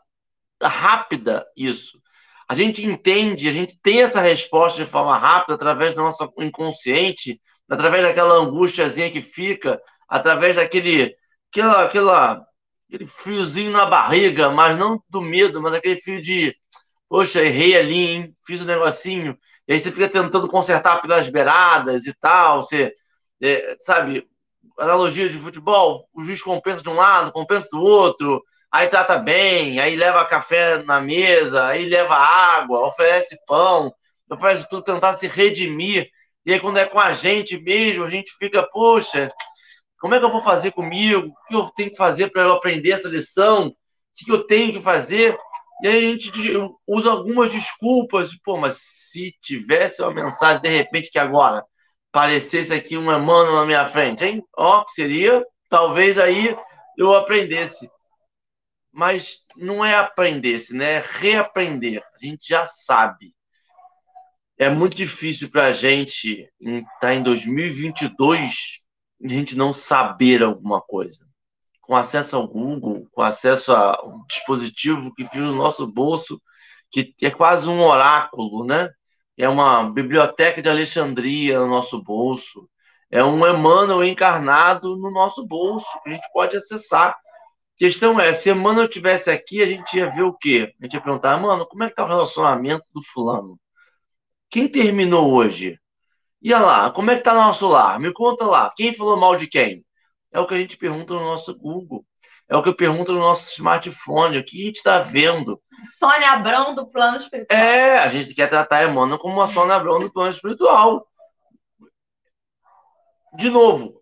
[0.61, 2.01] rápida isso.
[2.47, 7.41] A gente entende, a gente tem essa resposta de forma rápida através do nosso inconsciente,
[7.69, 11.15] através daquela angústiazinha que fica, através daquele
[11.49, 12.47] aquela, aquela,
[12.95, 16.55] aquele friozinho na barriga, mas não do medo, mas aquele fio de,
[17.09, 18.35] poxa, errei ali, hein?
[18.45, 19.37] fiz um negocinho.
[19.67, 22.63] E aí você fica tentando consertar pelas beiradas e tal.
[22.63, 22.93] Você,
[23.41, 24.27] é, sabe,
[24.77, 29.79] analogia de futebol, o juiz compensa de um lado, compensa do outro aí trata bem,
[29.79, 33.93] aí leva café na mesa, aí leva água, oferece pão,
[34.27, 36.09] oferece tudo, tentar se redimir.
[36.43, 39.29] E aí, quando é com a gente mesmo, a gente fica, poxa,
[40.03, 41.29] como é que eu vou fazer comigo?
[41.29, 43.67] O que eu tenho que fazer para eu aprender essa lição?
[43.69, 43.73] O
[44.13, 45.37] que eu tenho que fazer?
[45.81, 46.29] E aí a gente
[46.85, 51.63] usa algumas desculpas, pô, mas se tivesse uma mensagem de repente que agora
[52.11, 54.43] aparecesse aqui um Emmanuel na minha frente, hein?
[54.57, 56.53] Ó, que seria, talvez aí
[56.97, 57.89] eu aprendesse
[58.91, 60.95] mas não é aprender-se, né?
[60.95, 62.03] É reaprender.
[62.13, 63.33] A gente já sabe.
[64.57, 68.82] É muito difícil para a gente estar tá em 2022
[69.23, 71.25] a gente não saber alguma coisa.
[71.81, 76.41] Com acesso ao Google, com acesso a um dispositivo que fica no nosso bolso,
[76.91, 78.89] que é quase um oráculo, né?
[79.37, 82.69] É uma biblioteca de Alexandria no nosso bolso.
[83.09, 87.15] É um Emmanuel encarnado no nosso bolso, que a gente pode acessar
[87.77, 90.73] questão é, se a Mano tivesse aqui, a gente ia ver o quê?
[90.79, 93.59] A gente ia perguntar, mano, como é que tá o relacionamento do fulano?
[94.49, 95.79] Quem terminou hoje?
[96.43, 97.99] Ia lá, como é que tá nosso lar?
[97.99, 99.85] Me conta lá, quem falou mal de quem?
[100.31, 102.05] É o que a gente pergunta no nosso Google.
[102.49, 104.37] É o que eu pergunto no nosso smartphone.
[104.37, 105.61] O que a gente está vendo?
[105.97, 107.57] Sônia Abrão do plano espiritual.
[107.57, 111.07] É, a gente quer tratar a Emmanuel como uma Sônia Abrão do plano espiritual.
[113.35, 114.01] De novo,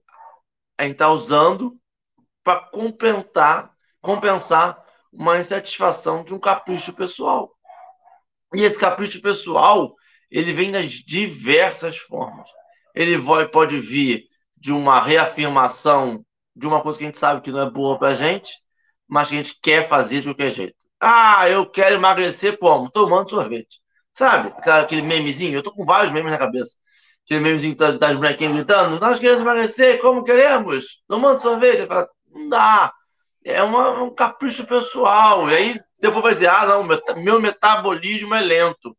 [0.77, 1.77] a gente está usando
[2.43, 7.56] para compensar, compensar uma insatisfação de um capricho pessoal.
[8.54, 9.95] E esse capricho pessoal,
[10.32, 12.50] ele vem das diversas formas.
[12.96, 14.24] Ele vai, pode vir
[14.56, 18.10] de uma reafirmação de uma coisa que a gente sabe que não é boa para
[18.10, 18.54] a gente,
[19.08, 20.76] mas que a gente quer fazer de qualquer jeito.
[21.00, 22.89] Ah, eu quero emagrecer como?
[22.89, 23.80] Tomando sorvete.
[24.13, 24.54] Sabe?
[24.70, 25.56] Aquele memezinho.
[25.56, 26.76] Eu tô com vários memes na cabeça.
[27.26, 29.00] Aquele memezinho das bonequinhas gritando.
[29.00, 31.02] Nós queremos emagrecer, como queremos?
[31.08, 31.88] Tomando sorvete.
[32.30, 32.94] Não dá.
[33.44, 35.50] É uma, um capricho pessoal.
[35.50, 36.88] E aí depois vai dizer, ah, não,
[37.22, 38.96] meu metabolismo é lento.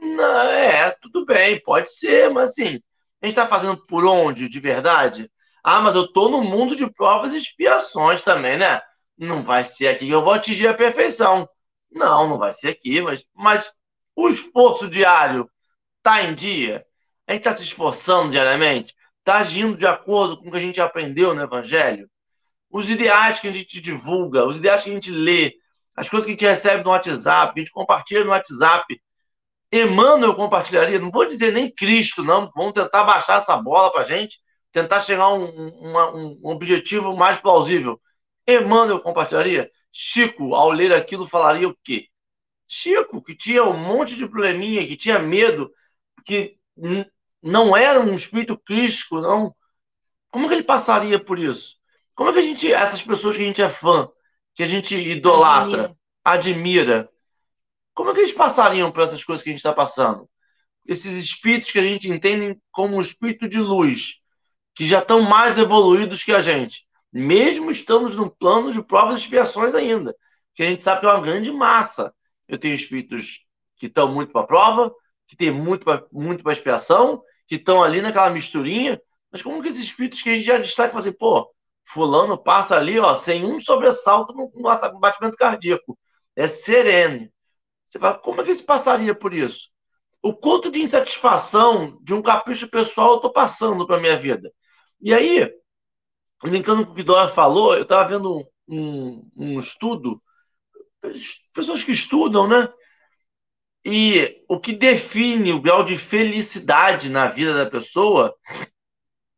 [0.00, 2.80] Não, é, tudo bem, pode ser, mas assim,
[3.22, 5.30] a gente está fazendo por onde, de verdade?
[5.62, 8.80] Ah, mas eu estou no mundo de provas e expiações também, né?
[9.18, 11.48] Não vai ser aqui que eu vou atingir a perfeição.
[11.90, 13.72] Não, não vai ser aqui, mas, mas
[14.16, 15.50] o esforço diário
[15.98, 16.86] está em dia?
[17.26, 18.94] A gente está se esforçando diariamente?
[19.18, 22.08] Está agindo de acordo com o que a gente aprendeu no Evangelho?
[22.70, 25.54] os ideais que a gente divulga, os ideais que a gente lê,
[25.96, 29.00] as coisas que a gente recebe no WhatsApp, que a gente compartilha no WhatsApp.
[29.72, 32.50] Emmanuel compartilharia, não vou dizer nem Cristo, não.
[32.54, 34.40] Vamos tentar baixar essa bola para a gente,
[34.72, 38.00] tentar chegar a um, um, um objetivo mais plausível.
[38.46, 39.70] Emmanuel compartilharia?
[39.92, 42.06] Chico, ao ler aquilo, falaria o quê?
[42.66, 45.70] Chico, que tinha um monte de probleminha, que tinha medo,
[46.24, 46.56] que
[47.42, 49.54] não era um espírito crístico, não.
[50.30, 51.76] Como que ele passaria por isso?
[52.14, 54.08] Como é que a gente, essas pessoas que a gente é fã,
[54.54, 57.10] que a gente idolatra, admira, admira
[58.00, 60.28] como é que eles passariam por essas coisas que a gente está passando?
[60.86, 64.20] esses espíritos que a gente entende como um espírito de luz,
[64.74, 69.22] que já estão mais evoluídos que a gente, mesmo estamos no plano de provas e
[69.22, 70.14] expiações ainda,
[70.54, 72.12] que a gente sabe que é uma grande massa.
[72.48, 74.92] Eu tenho espíritos que estão muito para a prova,
[75.28, 79.84] que tem muito para muito expiação, que estão ali naquela misturinha, mas como que esses
[79.84, 81.48] espíritos que a gente já destaca, assim, pô,
[81.84, 85.96] fulano passa ali, ó, sem um sobressalto no, no batimento cardíaco,
[86.34, 87.28] é sereno.
[87.90, 89.68] Você fala, como é que se passaria por isso?
[90.22, 94.52] O quanto de insatisfação de um capricho pessoal eu estou passando para minha vida?
[95.00, 95.52] E aí,
[96.42, 100.22] brincando com o que o Dora falou, eu estava vendo um, um estudo,
[101.52, 102.68] pessoas que estudam, né?
[103.84, 108.34] E o que define o grau de felicidade na vida da pessoa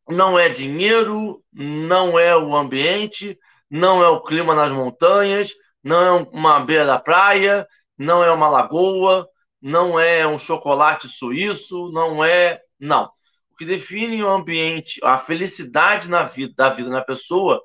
[0.08, 3.38] não é dinheiro, não é o ambiente,
[3.70, 7.66] não é o clima nas montanhas, não é uma beira da praia,
[8.02, 9.28] não é uma lagoa,
[9.60, 12.60] não é um chocolate suíço, não é.
[12.78, 13.10] Não.
[13.52, 17.62] O que define o ambiente, a felicidade na vida, da vida na pessoa,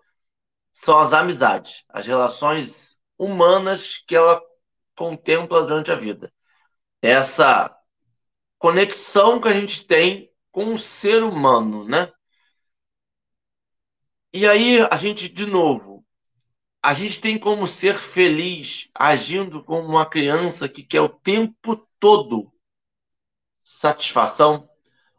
[0.72, 4.42] são as amizades, as relações humanas que ela
[4.96, 6.32] contempla durante a vida.
[7.02, 7.76] Essa
[8.60, 12.12] conexão que a gente tem com o ser humano, né?
[14.34, 15.97] E aí a gente, de novo,
[16.88, 22.50] a gente tem como ser feliz agindo como uma criança que quer o tempo todo
[23.62, 24.70] satisfação,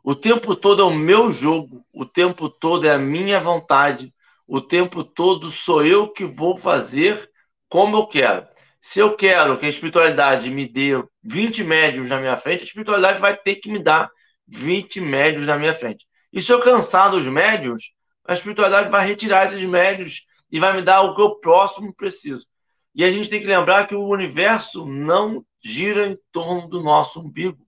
[0.02, 4.14] o tempo todo é o meu jogo, o tempo todo é a minha vontade,
[4.46, 7.30] o tempo todo sou eu que vou fazer
[7.68, 8.48] como eu quero.
[8.80, 13.20] Se eu quero que a espiritualidade me dê 20 médios na minha frente, a espiritualidade
[13.20, 14.10] vai ter que me dar
[14.46, 16.06] 20 médios na minha frente.
[16.32, 17.92] E se eu cansar dos médios,
[18.26, 22.46] a espiritualidade vai retirar esses médios e vai me dar o que eu próximo preciso.
[22.94, 27.20] E a gente tem que lembrar que o universo não gira em torno do nosso
[27.20, 27.58] umbigo.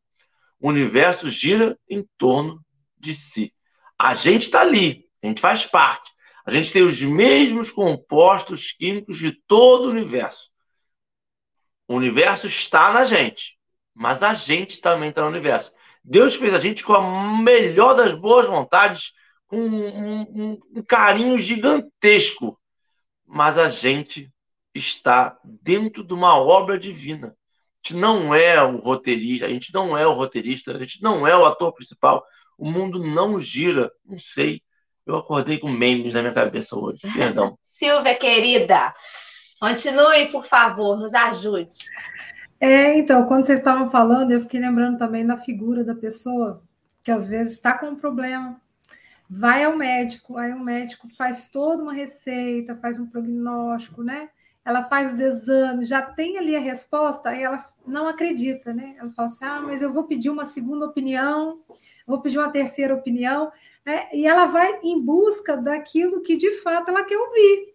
[0.60, 2.60] O universo gira em torno
[2.98, 3.54] de si.
[3.98, 6.10] A gente está ali, a gente faz parte.
[6.44, 10.50] A gente tem os mesmos compostos químicos de todo o universo.
[11.86, 13.56] O universo está na gente,
[13.94, 15.72] mas a gente também está no universo.
[16.02, 19.12] Deus fez a gente com a melhor das boas vontades,
[19.46, 22.59] com um, um, um carinho gigantesco,
[23.30, 24.30] mas a gente
[24.74, 27.36] está dentro de uma obra divina
[27.82, 31.36] gente não é o roteirista, a gente não é o roteirista, a gente não é
[31.36, 32.24] o ator principal.
[32.56, 34.62] O mundo não gira, não sei.
[35.06, 37.00] Eu acordei com memes na minha cabeça hoje.
[37.14, 37.58] Perdão.
[37.64, 38.92] Silvia, querida,
[39.58, 41.76] continue, por favor, nos ajude.
[42.60, 46.62] É, então, quando vocês estavam falando, eu fiquei lembrando também da figura da pessoa
[47.02, 48.59] que às vezes está com um problema,
[49.30, 54.28] vai ao médico, aí o médico faz toda uma receita, faz um prognóstico, né?
[54.64, 58.94] ela faz os exames, já tem ali a resposta, aí ela não acredita, né?
[58.98, 61.60] Ela fala assim: ah, mas eu vou pedir uma segunda opinião,
[62.06, 63.50] vou pedir uma terceira opinião,
[63.84, 64.08] né?
[64.12, 67.70] E ela vai em busca daquilo que de fato ela quer ouvir.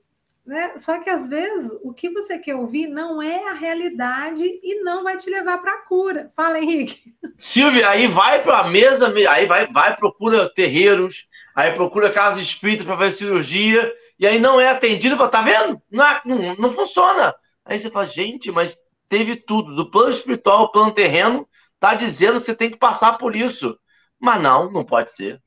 [0.45, 0.77] Né?
[0.77, 5.03] Só que às vezes o que você quer ouvir não é a realidade e não
[5.03, 6.29] vai te levar para a cura.
[6.35, 7.01] Fala, Henrique.
[7.35, 12.85] Silvia, aí vai para a mesa, aí vai, vai, procura terreiros, aí procura casas espíritas
[12.85, 15.81] para fazer cirurgia e aí não é atendido, fala, tá vendo?
[15.89, 17.33] Não, não, não funciona.
[17.63, 18.77] Aí você fala, gente, mas
[19.09, 21.47] teve tudo, do plano espiritual ao plano terreno,
[21.79, 23.77] tá dizendo que você tem que passar por isso.
[24.19, 25.41] Mas não, não pode ser.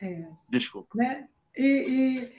[0.00, 0.24] É.
[0.48, 0.90] Desculpa.
[0.96, 1.28] Né?
[1.56, 2.32] E,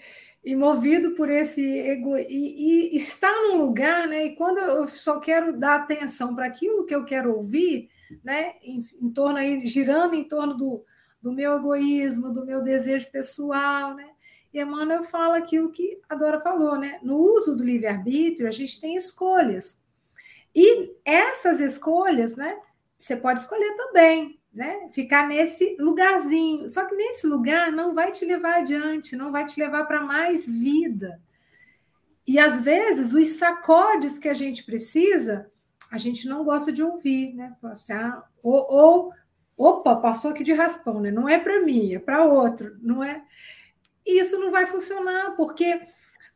[0.43, 4.25] e, e, movido por esse ego, e, e está num lugar, né?
[4.25, 7.89] E quando eu só quero dar atenção para aquilo que eu quero ouvir,
[8.23, 8.54] né?
[8.62, 10.83] Em, em torno aí, girando em torno do,
[11.26, 14.08] do meu egoísmo, do meu desejo pessoal, né?
[14.54, 17.00] E Emmanuel fala aquilo que a Dora falou, né?
[17.02, 19.84] No uso do livre-arbítrio, a gente tem escolhas.
[20.54, 22.56] E essas escolhas, né?
[23.00, 24.88] Você pode escolher também, né?
[24.92, 26.69] Ficar nesse lugarzinho.
[26.69, 30.48] Só que nesse lugar não vai te levar adiante, não vai te levar para mais
[30.48, 31.19] vida.
[32.28, 35.50] E às vezes os sacodes que a gente precisa,
[35.92, 37.52] a gente não gosta de ouvir, né?
[37.63, 39.13] Assim, ah, ou, ou,
[39.58, 41.12] opa, passou aqui de raspão, né?
[41.12, 43.23] Não é para mim, é para outro, não é?
[44.06, 45.81] E isso não vai funcionar, porque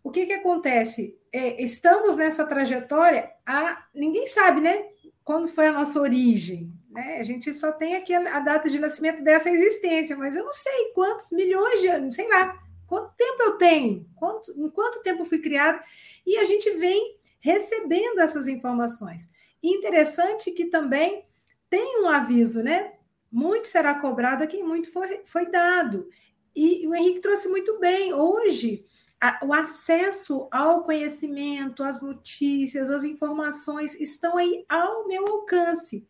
[0.04, 1.18] o que, que acontece?
[1.32, 4.84] É, estamos nessa trajetória, a, ninguém sabe, né?
[5.24, 6.72] Quando foi a nossa origem.
[6.90, 7.18] Né?
[7.20, 10.54] A gente só tem aqui a, a data de nascimento dessa existência, mas eu não
[10.54, 15.26] sei quantos milhões de anos, sei lá, quanto tempo eu tenho, quanto, em quanto tempo
[15.26, 15.80] fui criado,
[16.26, 19.30] e a gente vem recebendo essas informações.
[19.62, 21.24] E interessante que também
[21.70, 22.94] tem um aviso, né?
[23.32, 26.08] Muito será cobrado a quem muito foi, foi dado.
[26.56, 28.14] E o Henrique trouxe muito bem.
[28.14, 28.86] Hoje,
[29.22, 36.08] a, o acesso ao conhecimento, às notícias, às informações estão aí ao meu alcance.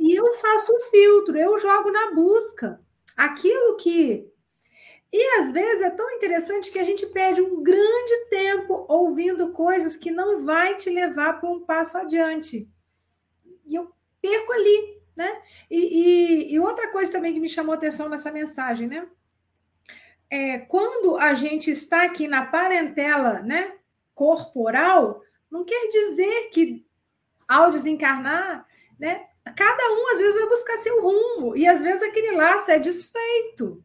[0.00, 2.80] E eu faço o filtro, eu jogo na busca.
[3.16, 4.30] Aquilo que.
[5.12, 9.96] E às vezes é tão interessante que a gente perde um grande tempo ouvindo coisas
[9.96, 12.70] que não vai te levar para um passo adiante.
[13.64, 13.90] E eu
[14.20, 15.42] perco ali, né?
[15.68, 19.04] E, e, e outra coisa também que me chamou atenção nessa mensagem, né?
[20.30, 23.74] É, quando a gente está aqui na parentela, né,
[24.14, 26.86] corporal, não quer dizer que
[27.48, 28.64] ao desencarnar,
[28.96, 32.78] né, cada um às vezes vai buscar seu rumo e às vezes aquele laço é
[32.78, 33.82] desfeito.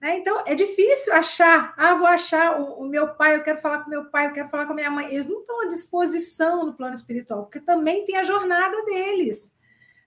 [0.00, 0.16] Né?
[0.16, 3.90] Então é difícil achar, ah, vou achar o, o, meu pai, eu quero falar com
[3.90, 5.12] meu pai, eu quero falar com a minha mãe.
[5.12, 9.52] Eles não estão à disposição no plano espiritual, porque também tem a jornada deles.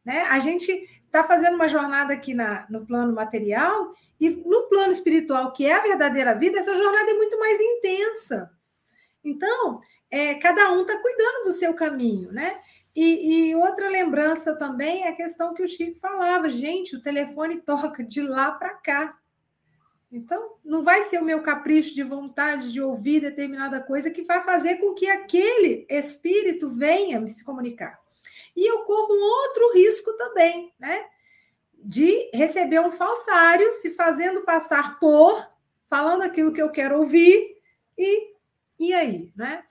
[0.06, 0.22] Né?
[0.24, 0.72] A gente
[1.06, 5.74] está fazendo uma jornada aqui na, no plano material e no plano espiritual, que é
[5.74, 8.51] a verdadeira vida, essa jornada é muito mais intensa.
[9.24, 9.80] Então,
[10.10, 12.60] é, cada um está cuidando do seu caminho, né?
[12.95, 17.60] E, e, outra lembrança também é a questão que o Chico falava, gente, o telefone
[17.66, 19.18] toca de lá para cá.
[20.12, 24.41] Então, não vai ser o meu capricho de vontade de ouvir determinada coisa que vai
[24.41, 27.93] fazer com que aquele espírito venha me se comunicar.
[28.56, 31.06] E eu corro um outro risco também, né?
[31.74, 35.51] De receber um falsário, se fazendo passar por,
[35.89, 37.58] falando aquilo que eu quero ouvir,
[37.97, 38.34] e,
[38.80, 39.64] e aí, né?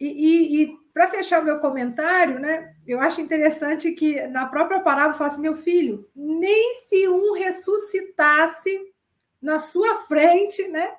[0.00, 4.80] E, e, e para fechar o meu comentário, né, eu acho interessante que na própria
[4.80, 8.92] parábola fala assim: meu filho, nem se um ressuscitasse
[9.40, 10.90] na sua frente, né?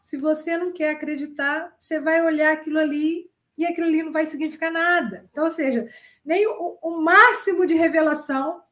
[0.00, 4.26] Se você não quer acreditar, você vai olhar aquilo ali e aquilo ali não vai
[4.26, 5.26] significar nada.
[5.30, 5.88] Então, ou seja,
[6.24, 8.62] nem o, o máximo de revelação,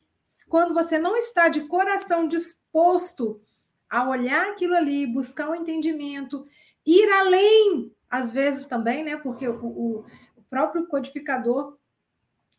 [0.49, 3.41] quando você não está de coração disposto
[3.89, 6.47] a olhar aquilo ali, buscar um entendimento,
[6.85, 9.17] ir além às vezes também, né?
[9.17, 11.77] Porque o, o, o próprio codificador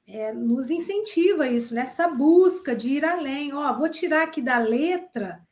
[0.07, 3.53] é, nos incentiva isso, nessa busca de ir além.
[3.53, 5.45] Ó, vou tirar aqui da letra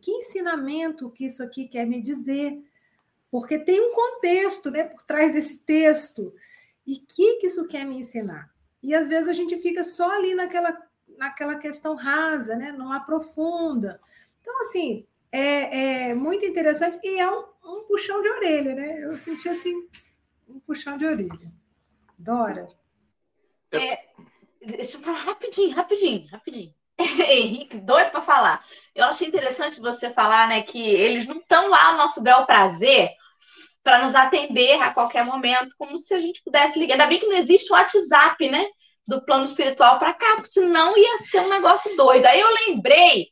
[0.00, 2.60] que ensinamento que isso aqui quer me dizer,
[3.30, 6.34] porque tem um contexto, né, por trás desse texto.
[6.84, 8.51] E que que isso quer me ensinar?
[8.82, 10.76] E às vezes a gente fica só ali naquela
[11.16, 12.72] naquela questão rasa, né?
[12.72, 14.00] Não aprofunda.
[14.40, 19.04] Então, assim, é, é muito interessante e é um, um puxão de orelha, né?
[19.04, 19.88] Eu senti assim,
[20.48, 21.52] um puxão de orelha.
[22.18, 22.68] Dora.
[23.70, 24.00] É,
[24.60, 26.74] deixa eu falar rapidinho, rapidinho, rapidinho.
[26.98, 28.64] Henrique, doido para falar.
[28.94, 33.10] Eu achei interessante você falar, né, que eles não estão lá ao nosso bel prazer
[33.82, 36.94] para nos atender a qualquer momento, como se a gente pudesse ligar.
[36.94, 38.66] Ainda bem que não existe o WhatsApp, né,
[39.06, 42.26] do plano espiritual para cá, porque senão ia ser um negócio doido.
[42.26, 43.28] Aí eu lembrei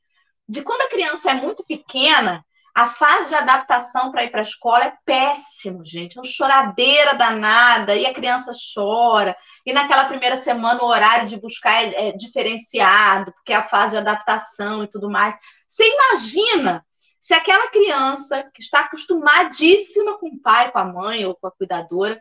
[0.49, 2.45] de quando a criança é muito pequena,
[2.75, 6.17] a fase de adaptação para ir para a escola é péssimo, gente.
[6.17, 9.37] É uma choradeira danada, e a criança chora.
[9.67, 13.93] E naquela primeira semana o horário de buscar é, é diferenciado, porque é a fase
[13.93, 15.37] de adaptação e tudo mais.
[15.69, 16.85] Você imagina
[17.21, 21.53] se aquela criança que está acostumadíssima com o pai, com a mãe ou com a
[21.53, 22.21] cuidadora,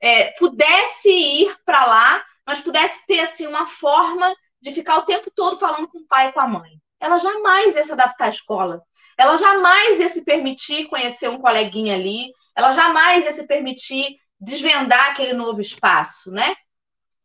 [0.00, 5.30] é, pudesse ir para lá, mas pudesse ter assim uma forma de ficar o tempo
[5.34, 8.28] todo falando com o pai e com a mãe ela jamais ia se adaptar à
[8.28, 8.80] escola.
[9.18, 15.10] Ela jamais ia se permitir conhecer um coleguinha ali, ela jamais ia se permitir desvendar
[15.10, 16.54] aquele novo espaço, né?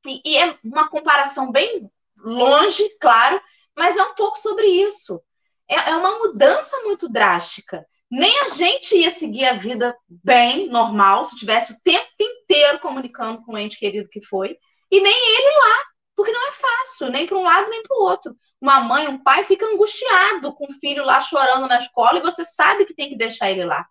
[0.05, 3.39] E, e é uma comparação bem longe, claro,
[3.75, 5.21] mas é um pouco sobre isso.
[5.69, 7.85] É, é uma mudança muito drástica.
[8.09, 13.43] Nem a gente ia seguir a vida bem, normal, se tivesse o tempo inteiro comunicando
[13.43, 14.57] com o ente querido que foi,
[14.89, 15.83] e nem ele lá,
[16.15, 19.21] porque não é fácil, nem para um lado nem para o outro uma mãe, um
[19.23, 23.09] pai fica angustiado com o filho lá chorando na escola e você sabe que tem
[23.09, 23.85] que deixar ele lá.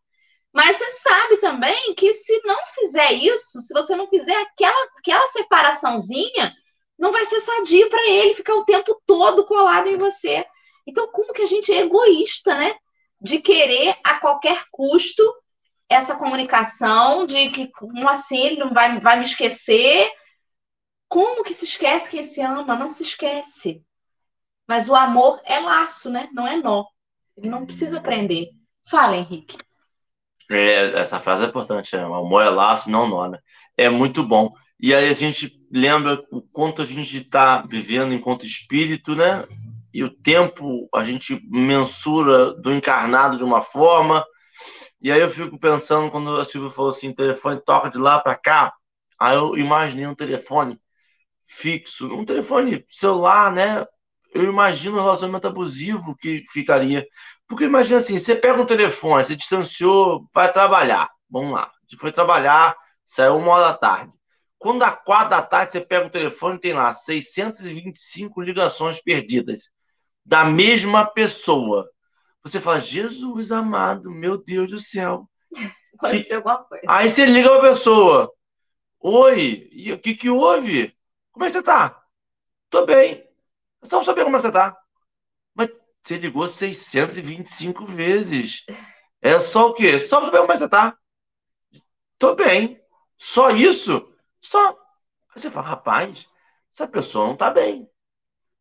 [0.53, 5.27] Mas você sabe também que se não fizer isso, se você não fizer aquela, aquela
[5.29, 6.53] separaçãozinha,
[6.99, 10.45] não vai ser sadio para ele ficar o tempo todo colado em você.
[10.87, 12.75] Então, como que a gente é egoísta, né?
[13.21, 15.23] De querer a qualquer custo
[15.89, 20.11] essa comunicação, de que, como assim, ele não vai, vai me esquecer.
[21.09, 22.77] Como que se esquece quem se ama?
[22.77, 23.83] Não se esquece.
[24.67, 26.29] Mas o amor é laço, né?
[26.33, 26.85] Não é nó.
[27.37, 28.51] Ele não precisa aprender.
[28.89, 29.57] Fala, Henrique.
[30.51, 31.95] É, essa frase é importante.
[31.95, 33.39] É, o amor é laço, não nó, né?
[33.77, 34.53] É muito bom.
[34.79, 39.45] E aí a gente lembra o quanto a gente está vivendo enquanto espírito, né?
[39.97, 44.23] E o tempo a gente mensura do encarnado de uma forma.
[45.01, 48.35] E aí eu fico pensando, quando a Silvia falou assim, telefone toca de lá para
[48.35, 48.75] cá,
[49.19, 50.79] aí eu imaginei um telefone
[51.47, 53.87] fixo, um telefone celular, né?
[54.35, 57.07] eu imagino o relacionamento abusivo que ficaria.
[57.49, 61.09] Porque imagina assim, você pega um telefone, você distanciou, vai trabalhar.
[61.31, 61.71] Vamos lá.
[61.99, 64.13] Foi trabalhar, saiu uma hora da tarde.
[64.59, 69.75] Quando dá quatro da tarde, você pega o telefone tem lá 625 ligações perdidas
[70.27, 71.89] da mesma pessoa.
[72.43, 75.31] Você fala, Jesus amado, meu Deus do céu.
[76.27, 76.85] Ser alguma coisa.
[76.89, 78.33] Aí você liga para a pessoa.
[78.99, 80.95] Oi, e o que que houve?
[81.31, 82.03] Como é que você tá?
[82.69, 83.25] Tô bem.
[83.81, 84.77] É só saber como é você tá.
[85.55, 85.71] Mas
[86.03, 88.65] você ligou 625 vezes.
[89.23, 89.99] É só o quê?
[90.01, 90.99] Só pra saber como é você tá.
[92.19, 92.81] Tô bem.
[93.17, 94.13] Só isso?
[94.41, 94.71] Só.
[94.71, 96.29] Aí você fala, rapaz,
[96.73, 97.89] essa pessoa não tá bem.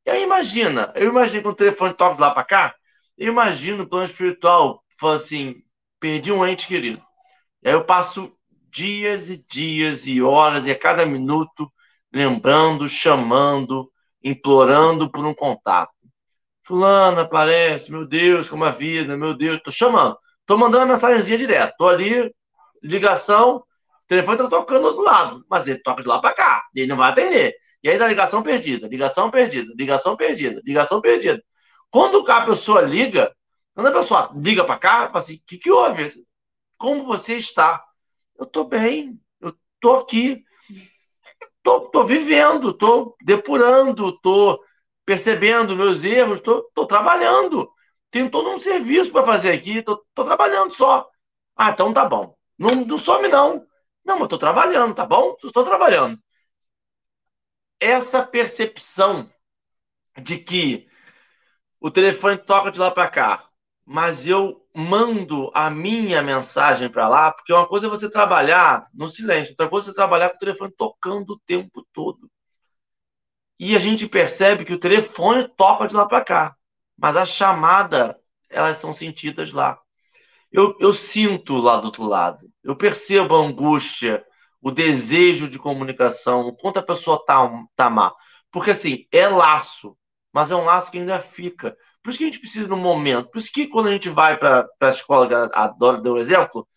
[0.06, 2.76] E aí imagina, eu imagino que o telefone toca lá para cá,
[3.18, 5.56] eu imagino o plano espiritual, fala assim,
[6.00, 7.02] perdi um ente querido.
[7.64, 8.32] E aí eu passo
[8.70, 11.72] dias e dias e horas, e a cada minuto,
[12.14, 13.92] lembrando, chamando,
[14.24, 15.94] implorando por um contato.
[16.64, 20.18] Fulano aparece, meu Deus, como a vida, meu Deus, tô chamando.
[20.46, 21.76] Tô mandando uma mensagenzinha direto.
[21.78, 22.34] Tô ali,
[22.82, 23.64] ligação, o
[24.08, 26.98] telefone tá tocando do outro lado, mas ele toca de lá para cá, ele não
[26.98, 27.56] vai atender.
[27.86, 31.44] E aí da ligação perdida, ligação perdida, ligação perdida, ligação perdida.
[31.92, 33.32] Quando a pessoa liga,
[33.76, 36.12] quando a pessoa liga para cá, fala assim: o que, que houve?
[36.80, 37.86] Como você está?
[38.40, 40.44] Eu estou bem, eu estou aqui,
[41.64, 44.60] estou vivendo, estou depurando, estou
[45.06, 47.70] percebendo meus erros, estou trabalhando.
[48.10, 51.08] Tenho todo um serviço para fazer aqui, estou trabalhando só.
[51.56, 52.36] Ah, então tá bom.
[52.58, 53.64] Não, não some, não.
[54.04, 55.36] Não, mas estou trabalhando, tá bom?
[55.40, 56.20] Estou trabalhando
[57.80, 59.30] essa percepção
[60.22, 60.88] de que
[61.80, 63.50] o telefone toca de lá para cá,
[63.86, 69.08] mas eu mando a minha mensagem para lá, porque uma coisa é você trabalhar no
[69.08, 72.30] silêncio, outra coisa é você trabalhar com o telefone tocando o tempo todo.
[73.60, 76.56] E a gente percebe que o telefone toca de lá para cá,
[76.98, 78.20] mas a chamada,
[78.50, 79.80] elas são sentidas lá.
[80.52, 84.26] Eu, eu sinto lá do outro lado, eu percebo a angústia,
[84.66, 88.12] o desejo de comunicação, o quanto a pessoa tá, tá má.
[88.50, 89.96] Porque, assim, é laço,
[90.34, 91.78] mas é um laço que ainda fica.
[92.02, 93.30] Por isso que a gente precisa no momento.
[93.30, 96.68] Por isso que quando a gente vai para a escola, a Dora deu exemplo,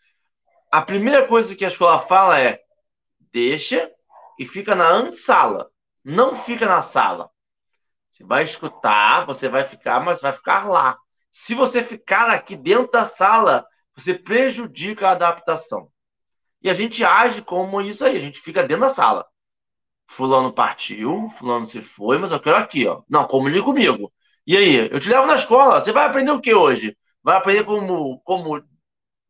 [0.71, 2.61] a primeira coisa que a escola fala é
[3.33, 3.91] deixa
[4.39, 5.71] e fica na antessala.
[6.05, 7.31] Não fica na sala.
[8.11, 10.99] Você vai escutar, você vai ficar, mas vai ficar lá.
[11.33, 13.67] Se você ficar aqui dentro da sala,
[13.97, 15.91] você prejudica a adaptação.
[16.63, 19.27] E a gente age como isso aí, a gente fica dentro da sala.
[20.07, 23.03] Fulano partiu, fulano se foi, mas eu quero aqui, ó.
[23.09, 24.13] Não, comunique comigo.
[24.47, 26.97] E aí, eu te levo na escola, você vai aprender o que hoje?
[27.23, 28.63] Vai aprender como, como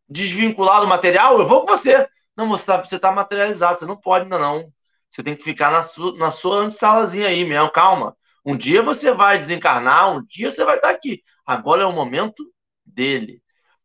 [0.08, 1.38] desvincular do material?
[1.38, 2.08] Eu vou com você.
[2.36, 4.72] Não, você está você tá materializado, você não pode ainda não.
[5.10, 8.16] Você tem que ficar na sua, na sua salazinha aí mesmo, calma.
[8.44, 11.22] Um dia você vai desencarnar, um dia você vai estar aqui.
[11.44, 12.44] Agora é o momento
[12.84, 13.42] dele.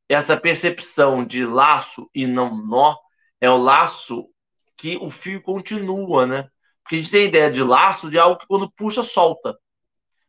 [0.07, 2.95] Essa percepção de laço e não nó
[3.43, 4.29] é o laço
[4.77, 6.49] que o fio continua, né?
[6.81, 9.53] Porque a gente tem ideia de laço de algo que quando puxa, solta.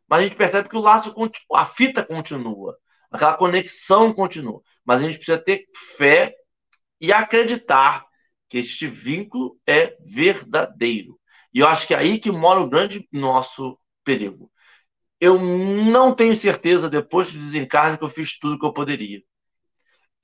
[0.09, 1.15] Mas a gente percebe que o laço,
[1.53, 2.77] a fita continua,
[3.09, 4.61] aquela conexão continua.
[4.85, 5.65] Mas a gente precisa ter
[5.97, 6.35] fé
[7.01, 8.05] e acreditar
[8.49, 11.17] que este vínculo é verdadeiro.
[11.53, 14.51] E eu acho que é aí que mora o grande nosso perigo.
[15.21, 19.23] Eu não tenho certeza, depois do desencarne, que eu fiz tudo que eu poderia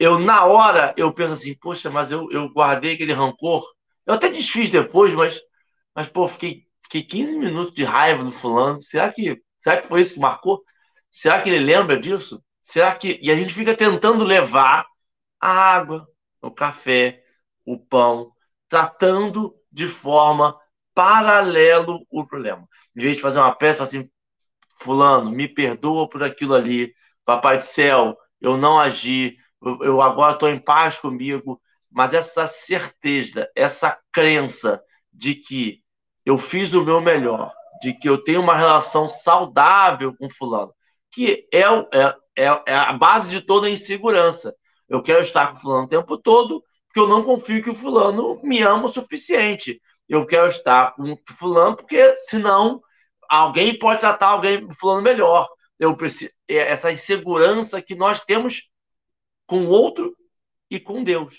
[0.00, 3.62] eu na hora eu penso assim, poxa, mas eu, eu guardei aquele rancor.
[4.06, 5.40] Eu até desfiz depois, mas,
[5.94, 8.80] mas pô, fiquei, fiquei 15 minutos de raiva do fulano.
[8.82, 10.64] Será que, será que foi isso que marcou?
[11.10, 12.42] Será que ele lembra disso?
[12.62, 13.18] Será que.
[13.22, 14.86] E a gente fica tentando levar
[15.38, 16.08] a água,
[16.40, 17.22] o café,
[17.66, 18.32] o pão,
[18.68, 20.58] tratando de forma
[20.94, 22.66] paralelo o problema.
[22.96, 24.08] Em vez de fazer uma peça assim,
[24.80, 26.94] fulano, me perdoa por aquilo ali,
[27.24, 33.50] papai do céu, eu não agi, eu agora estou em paz comigo, mas essa certeza,
[33.54, 34.82] essa crença
[35.12, 35.82] de que
[36.24, 37.52] eu fiz o meu melhor,
[37.82, 40.72] de que eu tenho uma relação saudável com fulano,
[41.10, 44.54] que é, é, é, é a base de toda a insegurança.
[44.88, 48.40] Eu quero estar com fulano o tempo todo, porque eu não confio que o fulano
[48.42, 49.80] me ama o suficiente.
[50.08, 52.80] Eu quero estar com fulano, porque senão
[53.28, 55.48] alguém pode tratar alguém fulano melhor.
[55.78, 58.68] Eu preciso, é essa insegurança que nós temos
[59.50, 60.16] com o outro
[60.70, 61.36] e com Deus.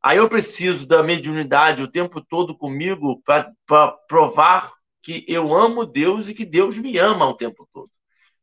[0.00, 3.52] Aí eu preciso da mediunidade o tempo todo comigo para
[4.06, 4.72] provar
[5.02, 7.90] que eu amo Deus e que Deus me ama o tempo todo.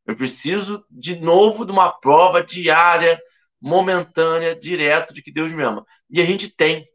[0.06, 3.18] Eu preciso, de novo, de uma prova diária,
[3.58, 5.86] momentânea, direto de que Deus me ama.
[6.10, 6.86] E a gente tem.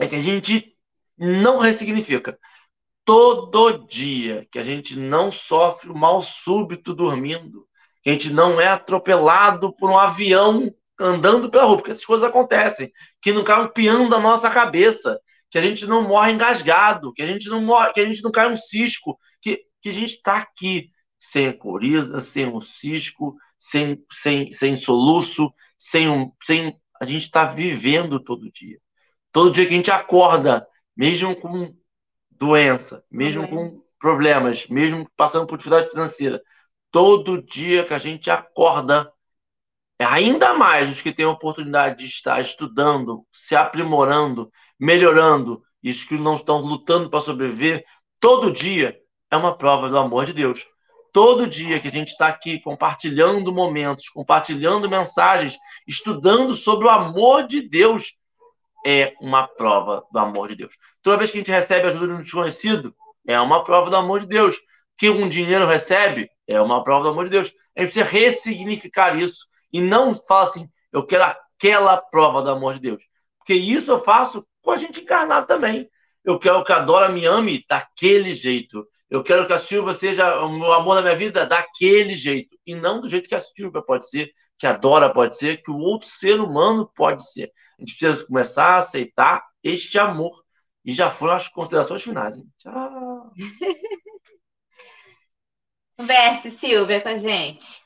[0.00, 0.76] É que a gente
[1.16, 2.36] não ressignifica.
[3.04, 7.64] Todo dia que a gente não sofre o mal súbito dormindo,
[8.02, 12.26] que a gente não é atropelado por um avião andando pela rua, porque essas coisas
[12.26, 12.90] acontecem,
[13.20, 15.20] que não caem um piano da nossa cabeça,
[15.50, 18.30] que a gente não morre engasgado, que a gente não morre, que a gente não
[18.30, 24.04] cai um cisco, que, que a gente está aqui sem coriza, sem um cisco, sem,
[24.10, 26.30] sem, sem soluço, sem um.
[26.42, 28.78] Sem, a gente está vivendo todo dia.
[29.32, 30.66] Todo dia que a gente acorda,
[30.96, 31.74] mesmo com
[32.30, 36.40] doença, mesmo com problemas, mesmo passando por dificuldade financeira,
[36.90, 39.10] todo dia que a gente acorda,
[40.04, 46.04] ainda mais os que têm a oportunidade de estar estudando, se aprimorando, melhorando, e os
[46.04, 47.84] que não estão lutando para sobreviver,
[48.20, 48.98] todo dia
[49.30, 50.66] é uma prova do amor de Deus.
[51.12, 57.46] Todo dia que a gente está aqui compartilhando momentos, compartilhando mensagens, estudando sobre o amor
[57.46, 58.18] de Deus,
[58.84, 60.76] é uma prova do amor de Deus.
[61.02, 62.94] Toda vez que a gente recebe ajuda de um desconhecido,
[63.26, 64.56] é uma prova do amor de Deus.
[64.98, 67.52] Que um dinheiro recebe, é uma prova do amor de Deus.
[67.76, 72.74] A gente precisa ressignificar isso e não falar assim, eu quero aquela prova do amor
[72.74, 73.02] de Deus.
[73.38, 75.88] Porque isso eu faço com a gente encarnado também.
[76.24, 78.86] Eu quero que a Dora me ame daquele jeito.
[79.08, 82.58] Eu quero que a Silva seja o amor da minha vida daquele jeito.
[82.66, 85.70] E não do jeito que a Silva pode ser, que a Dora pode ser, que
[85.70, 87.52] o outro ser humano pode ser.
[87.78, 90.44] A gente precisa começar a aceitar este amor.
[90.84, 92.36] E já foram as considerações finais.
[92.36, 92.44] Hein?
[92.58, 93.32] Tchau.
[95.98, 97.85] Converse, Silvia, com a gente.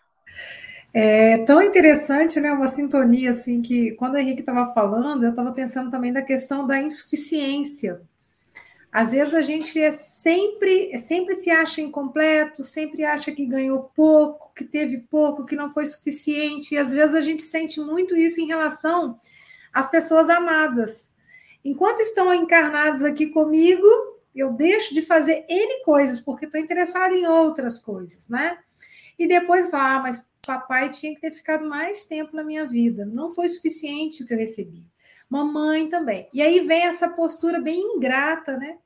[0.92, 2.52] É tão interessante, né?
[2.52, 6.66] Uma sintonia assim que quando o Henrique estava falando, eu estava pensando também da questão
[6.66, 8.00] da insuficiência.
[8.92, 14.52] Às vezes a gente é sempre, sempre se acha incompleto, sempre acha que ganhou pouco,
[14.52, 18.40] que teve pouco, que não foi suficiente, e às vezes a gente sente muito isso
[18.40, 19.16] em relação
[19.72, 21.08] às pessoas amadas.
[21.64, 23.86] Enquanto estão encarnados aqui comigo,
[24.34, 28.58] eu deixo de fazer N coisas, porque estou interessada em outras coisas, né?
[29.16, 33.04] E depois vá, ah, mas papai tinha que ter ficado mais tempo na minha vida,
[33.04, 34.84] não foi suficiente o que eu recebi
[35.30, 36.28] mamãe também.
[36.34, 38.78] E aí vem essa postura bem ingrata, né?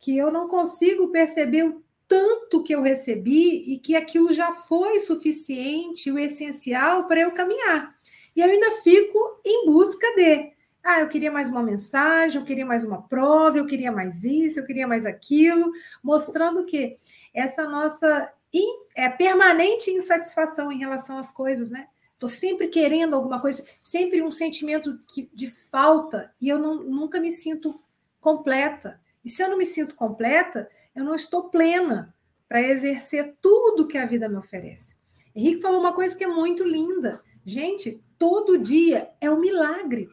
[0.00, 4.98] Que eu não consigo perceber o tanto que eu recebi e que aquilo já foi
[5.00, 7.94] suficiente, o essencial para eu caminhar.
[8.34, 10.50] E eu ainda fico em busca de.
[10.82, 14.58] Ah, eu queria mais uma mensagem, eu queria mais uma prova, eu queria mais isso,
[14.58, 15.70] eu queria mais aquilo,
[16.02, 16.96] mostrando que
[17.32, 21.88] essa nossa in, é, permanente insatisfação em relação às coisas, né?
[22.12, 27.18] Estou sempre querendo alguma coisa, sempre um sentimento que, de falta, e eu não, nunca
[27.18, 27.82] me sinto
[28.20, 29.00] completa.
[29.24, 32.14] E se eu não me sinto completa, eu não estou plena
[32.48, 34.94] para exercer tudo que a vida me oferece.
[35.34, 37.20] Henrique falou uma coisa que é muito linda.
[37.44, 40.08] Gente, todo dia é um milagre.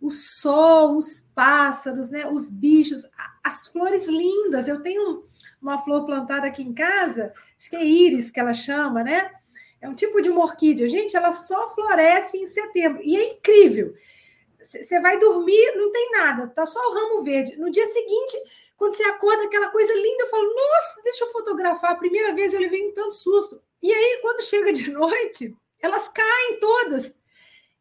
[0.00, 3.04] O sol, os pássaros, né, os bichos,
[3.44, 4.66] as flores lindas.
[4.66, 5.24] Eu tenho
[5.60, 9.30] uma flor plantada aqui em casa, acho que é íris que ela chama, né?
[9.80, 10.88] É um tipo de uma orquídea.
[10.88, 13.00] Gente, ela só floresce em setembro.
[13.02, 13.94] E é incrível.
[14.62, 17.56] Você vai dormir, não tem nada, tá só o ramo verde.
[17.56, 18.36] No dia seguinte,
[18.76, 21.92] quando você acorda, aquela coisa linda, eu falo, nossa, deixa eu fotografar.
[21.92, 23.60] A primeira vez eu levei um tanto susto.
[23.82, 27.14] E aí, quando chega de noite, elas caem todas.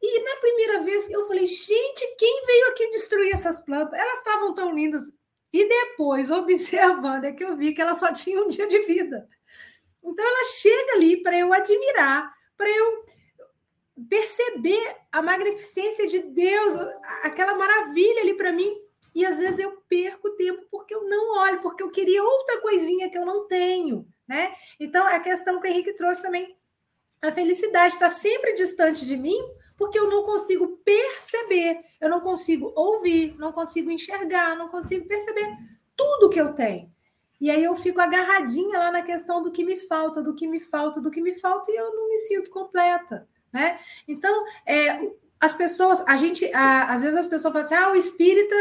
[0.01, 3.99] E na primeira vez eu falei, gente, quem veio aqui destruir essas plantas?
[3.99, 5.11] Elas estavam tão lindas.
[5.51, 9.27] E depois, observando, é que eu vi que elas só tinham um dia de vida.
[10.03, 13.05] Então ela chega ali para eu admirar, para eu
[14.07, 16.73] perceber a magnificência de Deus,
[17.23, 18.73] aquela maravilha ali para mim.
[19.13, 23.09] E às vezes eu perco tempo porque eu não olho, porque eu queria outra coisinha
[23.09, 24.53] que eu não tenho, né?
[24.79, 26.55] Então é a questão que o Henrique trouxe também.
[27.21, 29.37] A felicidade está sempre distante de mim
[29.79, 35.57] porque eu não consigo perceber, eu não consigo ouvir, não consigo enxergar, não consigo perceber
[35.95, 36.91] tudo que eu tenho.
[37.39, 40.59] E aí eu fico agarradinha lá na questão do que me falta, do que me
[40.59, 43.79] falta, do que me falta, e eu não me sinto completa, né?
[44.05, 44.99] Então, é,
[45.39, 48.55] as pessoas, a gente, a, às vezes as pessoas falam assim, ah, o espírita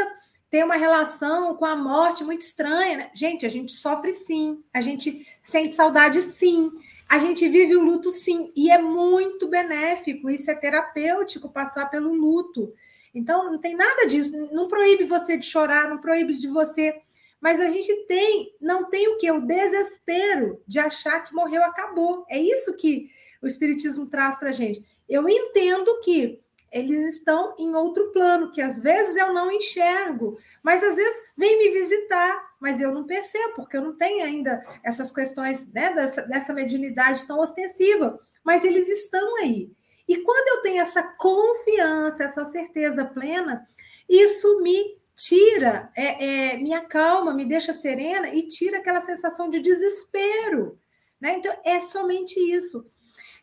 [0.50, 3.10] tem uma relação com a morte muito estranha, né?
[3.14, 6.70] Gente, a gente sofre sim, a gente sente saudade sim,
[7.08, 12.14] a gente vive o luto sim, e é muito benéfico, isso é terapêutico, passar pelo
[12.14, 12.72] luto.
[13.14, 16.94] Então, não tem nada disso, não proíbe você de chorar, não proíbe de você
[17.40, 19.30] mas a gente tem, não tem o que?
[19.30, 22.24] O desespero de achar que morreu, acabou.
[22.28, 23.08] É isso que
[23.40, 24.84] o Espiritismo traz para a gente.
[25.08, 26.40] Eu entendo que
[26.70, 31.58] eles estão em outro plano, que às vezes eu não enxergo, mas às vezes vem
[31.58, 36.22] me visitar, mas eu não percebo, porque eu não tenho ainda essas questões né, dessa,
[36.22, 39.70] dessa mediunidade tão ostensiva, mas eles estão aí.
[40.06, 43.62] E quando eu tenho essa confiança, essa certeza plena,
[44.08, 49.60] isso me tira, é, é, me acalma, me deixa serena e tira aquela sensação de
[49.60, 50.78] desespero.
[51.20, 51.36] Né?
[51.36, 52.86] Então, é somente isso.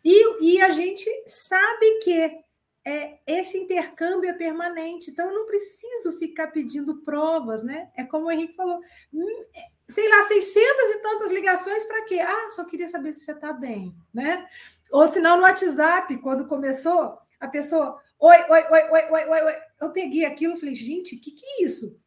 [0.04, 2.45] E, e a gente sabe que
[2.86, 7.90] é, esse intercâmbio é permanente, então eu não preciso ficar pedindo provas, né?
[7.96, 8.80] É como o Henrique falou,
[9.12, 12.20] hum, é, sei lá, 600 e tantas ligações para quê?
[12.20, 14.48] Ah, só queria saber se você está bem, né?
[14.92, 19.42] Ou se não, no WhatsApp, quando começou, a pessoa, oi, oi, oi, oi, oi, oi,
[19.42, 19.56] oi.
[19.82, 22.00] Eu peguei aquilo e falei, gente, o que, que é isso?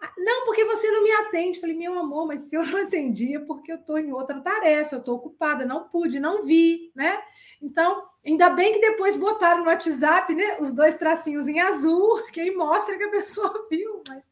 [0.00, 1.60] Ah, não, porque você não me atende.
[1.60, 4.94] Falei, meu amor, mas se eu não atendi é porque eu estou em outra tarefa,
[4.94, 7.20] eu estou ocupada, não pude, não vi, né?
[7.60, 10.58] Então, ainda bem que depois botaram no WhatsApp, né?
[10.60, 14.22] Os dois tracinhos em azul, que aí mostra que a pessoa viu, mas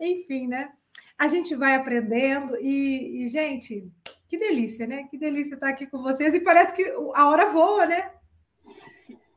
[0.00, 0.70] enfim, né?
[1.18, 3.90] A gente vai aprendendo e, e gente,
[4.28, 5.04] que delícia, né?
[5.10, 6.84] Que delícia estar aqui com vocês e parece que
[7.14, 8.10] a hora voa, né?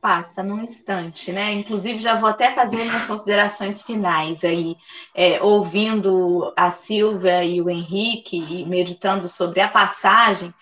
[0.02, 1.52] passa num instante, né?
[1.52, 4.76] Inclusive, já vou até fazer minhas considerações finais aí,
[5.14, 10.52] é, ouvindo a Silvia e o Henrique e meditando sobre a passagem,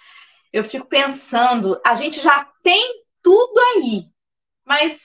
[0.53, 4.09] eu fico pensando, a gente já tem tudo aí,
[4.65, 5.03] mas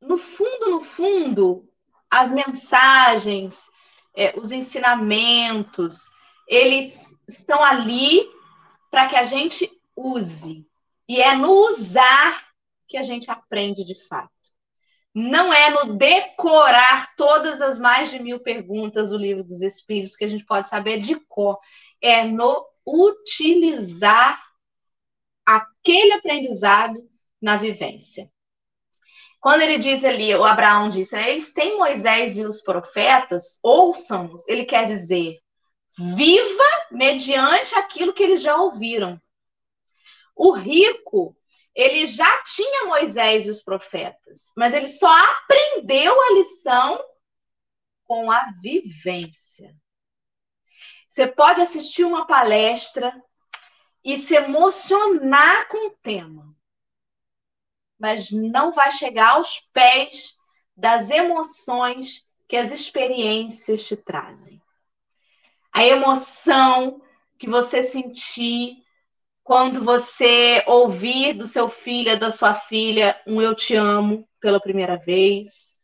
[0.00, 1.68] no fundo, no fundo,
[2.10, 3.70] as mensagens,
[4.16, 6.10] é, os ensinamentos,
[6.48, 8.28] eles estão ali
[8.90, 10.66] para que a gente use.
[11.08, 12.44] E é no usar
[12.88, 14.30] que a gente aprende de fato.
[15.14, 20.24] Não é no decorar todas as mais de mil perguntas do livro dos Espíritos que
[20.24, 21.58] a gente pode saber de cor.
[22.00, 24.40] É no utilizar
[25.80, 27.08] aquele aprendizado
[27.40, 28.30] na vivência.
[29.40, 34.46] Quando ele diz ali, o Abraão disse, né, eles têm Moisés e os profetas, ouçam-nos.
[34.46, 35.38] Ele quer dizer,
[35.98, 39.20] viva mediante aquilo que eles já ouviram.
[40.36, 41.36] O rico
[41.74, 47.02] ele já tinha Moisés e os profetas, mas ele só aprendeu a lição
[48.04, 49.74] com a vivência.
[51.08, 53.12] Você pode assistir uma palestra
[54.04, 56.54] e se emocionar com o tema,
[57.98, 60.36] mas não vai chegar aos pés
[60.76, 64.60] das emoções que as experiências te trazem.
[65.72, 67.00] A emoção
[67.38, 68.82] que você sentir
[69.42, 74.96] quando você ouvir do seu filho, da sua filha, um eu te amo pela primeira
[74.96, 75.80] vez,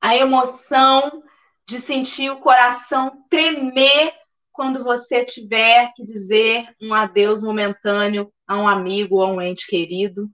[0.00, 1.22] a emoção
[1.66, 4.14] de sentir o coração tremer
[4.56, 9.66] quando você tiver que dizer um adeus momentâneo a um amigo ou a um ente
[9.66, 10.30] querido,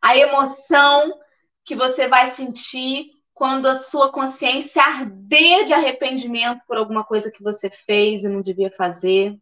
[0.00, 1.18] a emoção
[1.64, 7.42] que você vai sentir quando a sua consciência arder de arrependimento por alguma coisa que
[7.42, 9.36] você fez e não devia fazer.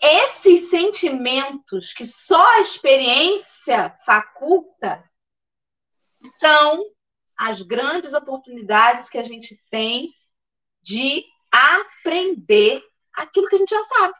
[0.00, 5.02] Esses sentimentos que só a experiência faculta
[5.92, 6.84] são
[7.36, 10.12] as grandes oportunidades que a gente tem
[10.82, 12.82] de aprender
[13.14, 14.14] aquilo que a gente já sabe,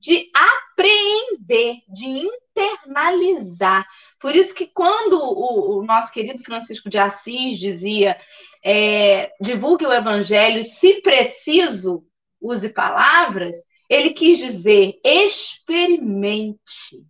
[0.00, 3.86] de apreender, de internalizar.
[4.20, 8.20] Por isso que quando o, o nosso querido Francisco de Assis dizia
[8.62, 12.06] é, divulgue o evangelho, se preciso,
[12.40, 13.56] use palavras,
[13.88, 17.04] ele quis dizer: experimente.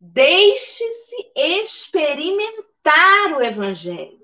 [0.00, 4.17] Deixe-se experimentar o Evangelho.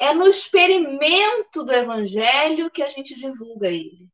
[0.00, 4.08] É no experimento do Evangelho que a gente divulga ele.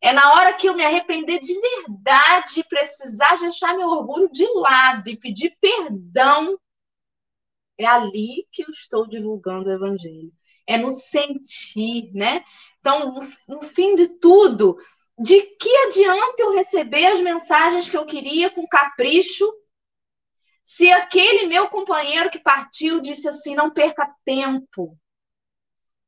[0.00, 5.10] É na hora que eu me arrepender de verdade precisar deixar meu orgulho de lado
[5.10, 6.56] e pedir perdão.
[7.76, 10.32] É ali que eu estou divulgando o Evangelho.
[10.68, 12.44] É no sentir, né?
[12.78, 14.76] Então, no, no fim de tudo,
[15.18, 19.52] de que adianta eu receber as mensagens que eu queria com capricho
[20.62, 24.96] se aquele meu companheiro que partiu disse assim: não perca tempo,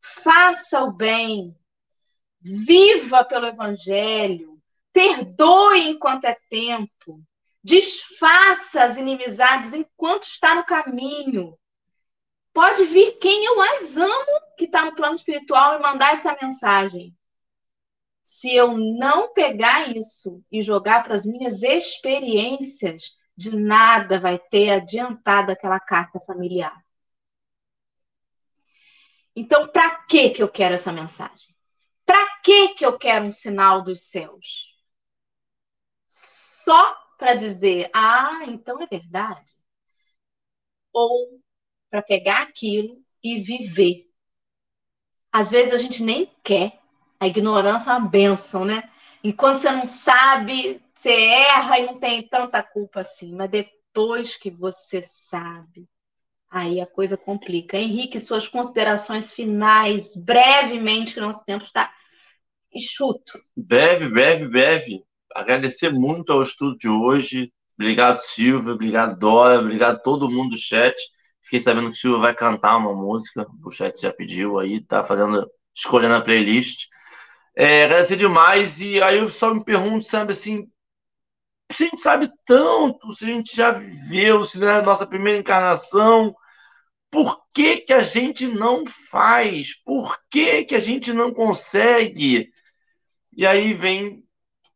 [0.01, 1.57] faça o bem,
[2.41, 4.61] viva pelo Evangelho,
[4.93, 7.21] perdoe enquanto é tempo,
[7.63, 11.59] desfaça as inimizades enquanto está no caminho.
[12.53, 17.13] Pode vir quem eu mais amo que está no plano espiritual e mandar essa mensagem.
[18.23, 24.71] Se eu não pegar isso e jogar para as minhas experiências, de nada vai ter
[24.71, 26.85] adiantado aquela carta familiar.
[29.35, 31.55] Então, para que que eu quero essa mensagem?
[32.07, 34.73] Para que que eu quero um sinal dos céus?
[36.07, 39.51] Só para dizer, ah, então é verdade?
[40.93, 41.41] Ou
[41.91, 44.09] para pegar aquilo e viver?
[45.33, 46.81] Às vezes a gente nem quer,
[47.19, 48.89] a ignorância é uma benção, né?
[49.23, 53.35] Enquanto você não sabe, você erra e não tem tanta culpa assim.
[53.35, 55.87] Mas depois que você sabe,
[56.51, 57.77] aí a coisa complica.
[57.77, 61.93] Henrique, suas considerações finais, brevemente, que nosso tempo está
[62.73, 63.39] enxuto.
[63.55, 65.05] Breve, breve, breve.
[65.35, 67.53] Agradecer muito ao estudo de hoje.
[67.79, 68.73] Obrigado, Silvia.
[68.73, 69.61] Obrigado, Dora.
[69.61, 70.95] Obrigado todo mundo do chat.
[71.43, 73.47] Fiquei sabendo que o Silvio vai cantar uma música.
[73.63, 76.87] O chat já pediu aí, tá fazendo, escolhendo a playlist.
[77.55, 78.81] É, agradecer demais.
[78.81, 80.67] E aí eu só me pergunto, sabe assim,
[81.73, 85.07] se a gente sabe tanto, se a gente já viveu, se não é a nossa
[85.07, 86.35] primeira encarnação,
[87.11, 89.75] por que, que a gente não faz?
[89.85, 92.51] Por que, que a gente não consegue?
[93.37, 94.25] E aí vem,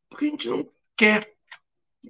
[0.08, 1.32] porque a gente não quer.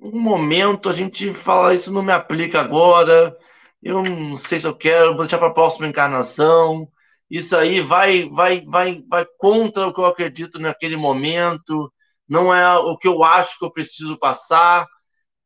[0.03, 3.37] Um momento a gente fala, isso não me aplica agora,
[3.83, 6.89] eu não sei se eu quero, vou deixar para a próxima encarnação.
[7.31, 11.93] Isso aí vai, vai, vai, vai contra o que eu acredito naquele momento,
[12.29, 14.87] não é o que eu acho que eu preciso passar.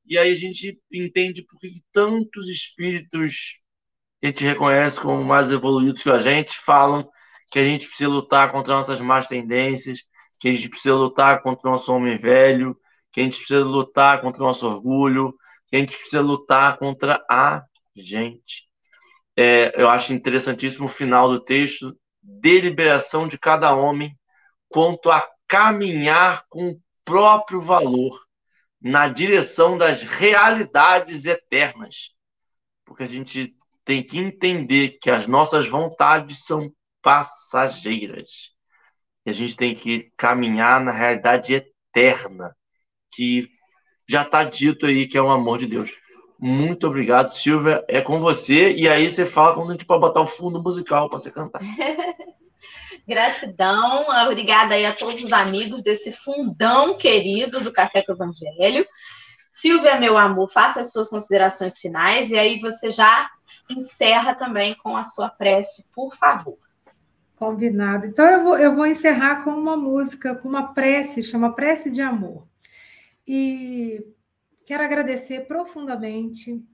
[0.04, 3.60] E aí a gente entende por que tantos espíritos
[4.20, 7.08] que a gente reconhece como mais evoluídos que a gente falam
[7.52, 9.98] que a gente precisa lutar contra nossas más tendências,
[10.40, 12.74] que a gente precisa lutar contra o nosso homem velho,
[13.12, 15.34] que a gente precisa lutar contra o nosso orgulho,
[15.68, 17.62] que a gente precisa lutar contra a
[17.94, 18.66] gente.
[19.36, 24.18] É, eu acho interessantíssimo o final do texto, deliberação de cada homem
[24.70, 25.22] quanto a
[25.53, 28.18] caminhar com o próprio valor
[28.80, 32.14] na direção das realidades eternas.
[32.86, 36.72] Porque a gente tem que entender que as nossas vontades são
[37.03, 38.53] passageiras.
[39.26, 42.57] E a gente tem que caminhar na realidade eterna,
[43.12, 43.46] que
[44.09, 45.92] já está dito aí que é o amor de Deus.
[46.38, 47.84] Muito obrigado, Silvia.
[47.88, 48.72] É com você.
[48.72, 51.61] E aí você fala quando a gente pode botar o fundo musical para você cantar.
[53.07, 58.86] Gratidão, obrigada aí a todos os amigos desse fundão querido do Café com Evangelho.
[59.50, 63.30] Silvia, meu amor, faça as suas considerações finais e aí você já
[63.68, 66.59] encerra também com a sua prece, por favor.
[67.36, 68.07] Combinado.
[68.07, 72.00] Então eu vou, eu vou encerrar com uma música, com uma prece, chama Prece de
[72.00, 72.46] Amor.
[73.26, 74.00] E
[74.64, 76.64] Quero agradecer profundamente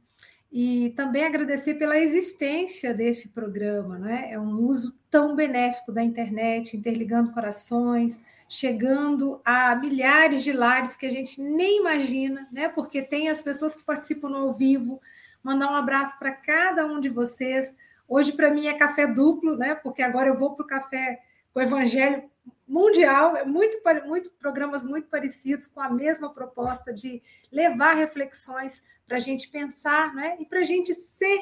[0.51, 4.28] e também agradecer pela existência desse programa, né?
[4.32, 11.05] É um uso tão benéfico da internet, interligando corações, chegando a milhares de lares que
[11.05, 12.68] a gente nem imagina, né?
[12.68, 15.01] Porque tem as pessoas que participam no ao vivo.
[15.42, 17.76] Mandar um abraço para cada um de vocês.
[18.09, 19.74] Hoje para mim é café duplo, né?
[19.74, 21.20] Porque agora eu vou para o café
[21.53, 22.22] com o Evangelho
[22.66, 29.16] mundial, é muito, muito programas muito parecidos com a mesma proposta de levar reflexões para
[29.16, 30.36] a gente pensar, né?
[30.38, 31.40] E para a gente ser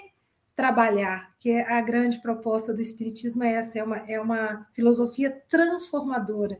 [0.55, 5.31] trabalhar, que é a grande proposta do Espiritismo é essa, é uma, é uma filosofia
[5.49, 6.59] transformadora.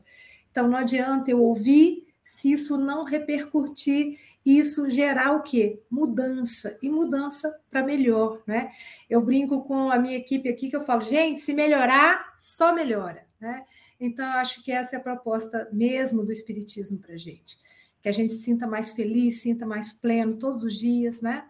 [0.51, 5.81] Então não adianta eu ouvir se isso não repercutir, isso gerar o quê?
[5.89, 8.71] Mudança, e mudança para melhor, né?
[9.09, 13.25] Eu brinco com a minha equipe aqui que eu falo, gente, se melhorar, só melhora,
[13.39, 13.63] né?
[13.99, 17.57] Então, acho que essa é a proposta mesmo do Espiritismo para a gente.
[18.01, 21.45] Que a gente sinta mais feliz, sinta mais pleno todos os dias, né?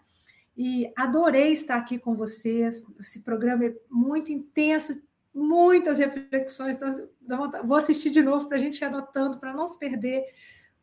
[0.56, 2.84] E adorei estar aqui com vocês.
[3.00, 5.00] Esse programa é muito intenso,
[5.34, 6.78] muitas reflexões.
[7.22, 10.26] Então, vou assistir de novo para a gente ir anotando, para não se perder,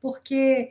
[0.00, 0.70] porque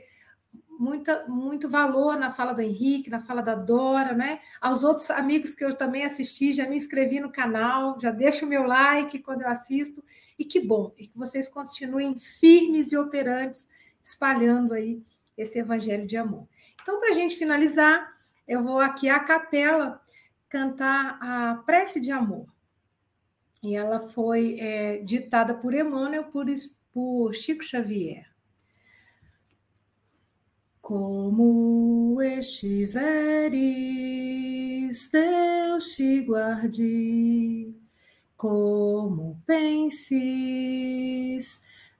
[0.80, 4.40] muita, muito valor na fala do Henrique, na fala da Dora, né?
[4.62, 8.50] Aos outros amigos que eu também assisti, já me inscrevi no canal, já deixo o
[8.50, 10.04] meu like quando eu assisto.
[10.38, 13.68] E que bom, e que vocês continuem firmes e operantes,
[14.04, 15.04] espalhando aí
[15.38, 16.48] esse evangelho de amor.
[16.82, 18.14] Então, para a gente finalizar,
[18.48, 20.02] eu vou aqui à capela
[20.50, 22.46] cantar a prece de amor.
[23.64, 26.46] E ela foi é, ditada por Emmanuel, por,
[26.92, 28.28] por Chico Xavier.
[30.82, 33.54] Como estiveres,
[35.10, 37.74] Deus te guarde.
[38.36, 40.04] Como penses,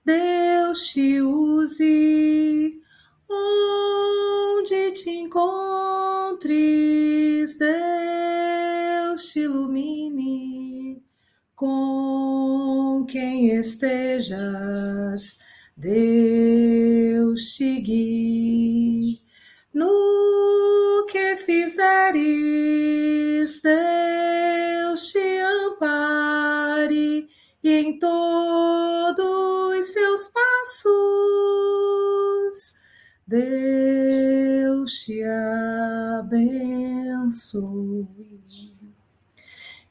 [0.04, 2.80] Deus te use.
[3.28, 6.38] Onde te encontres,
[7.58, 11.02] Deus te ilumine.
[11.54, 15.38] Com quem estejas,
[15.76, 19.24] Deus te guie
[19.74, 22.22] no que fizeres,
[23.60, 27.26] Deus te ampare
[27.62, 28.83] e em seus
[30.84, 32.78] passos,
[33.26, 35.22] Deus te
[36.20, 37.48] abençoe.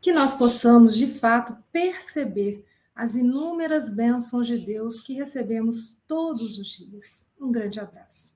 [0.01, 2.65] Que nós possamos, de fato, perceber
[2.95, 7.27] as inúmeras bênçãos de Deus que recebemos todos os dias.
[7.39, 8.33] Um grande abraço.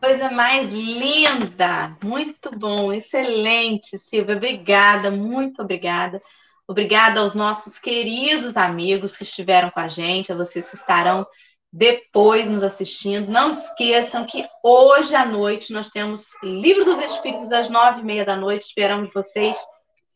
[0.00, 1.96] Coisa mais linda!
[2.02, 4.36] Muito bom, excelente, Silvia.
[4.36, 6.20] Obrigada, muito obrigada.
[6.66, 11.26] Obrigada aos nossos queridos amigos que estiveram com a gente, a vocês que estarão
[11.70, 13.30] depois nos assistindo.
[13.30, 18.24] Não esqueçam que hoje à noite nós temos Livro dos Espíritos às nove e meia
[18.24, 18.62] da noite.
[18.62, 19.58] Esperamos vocês.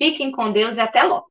[0.01, 1.26] Fiquem com Deus e até logo.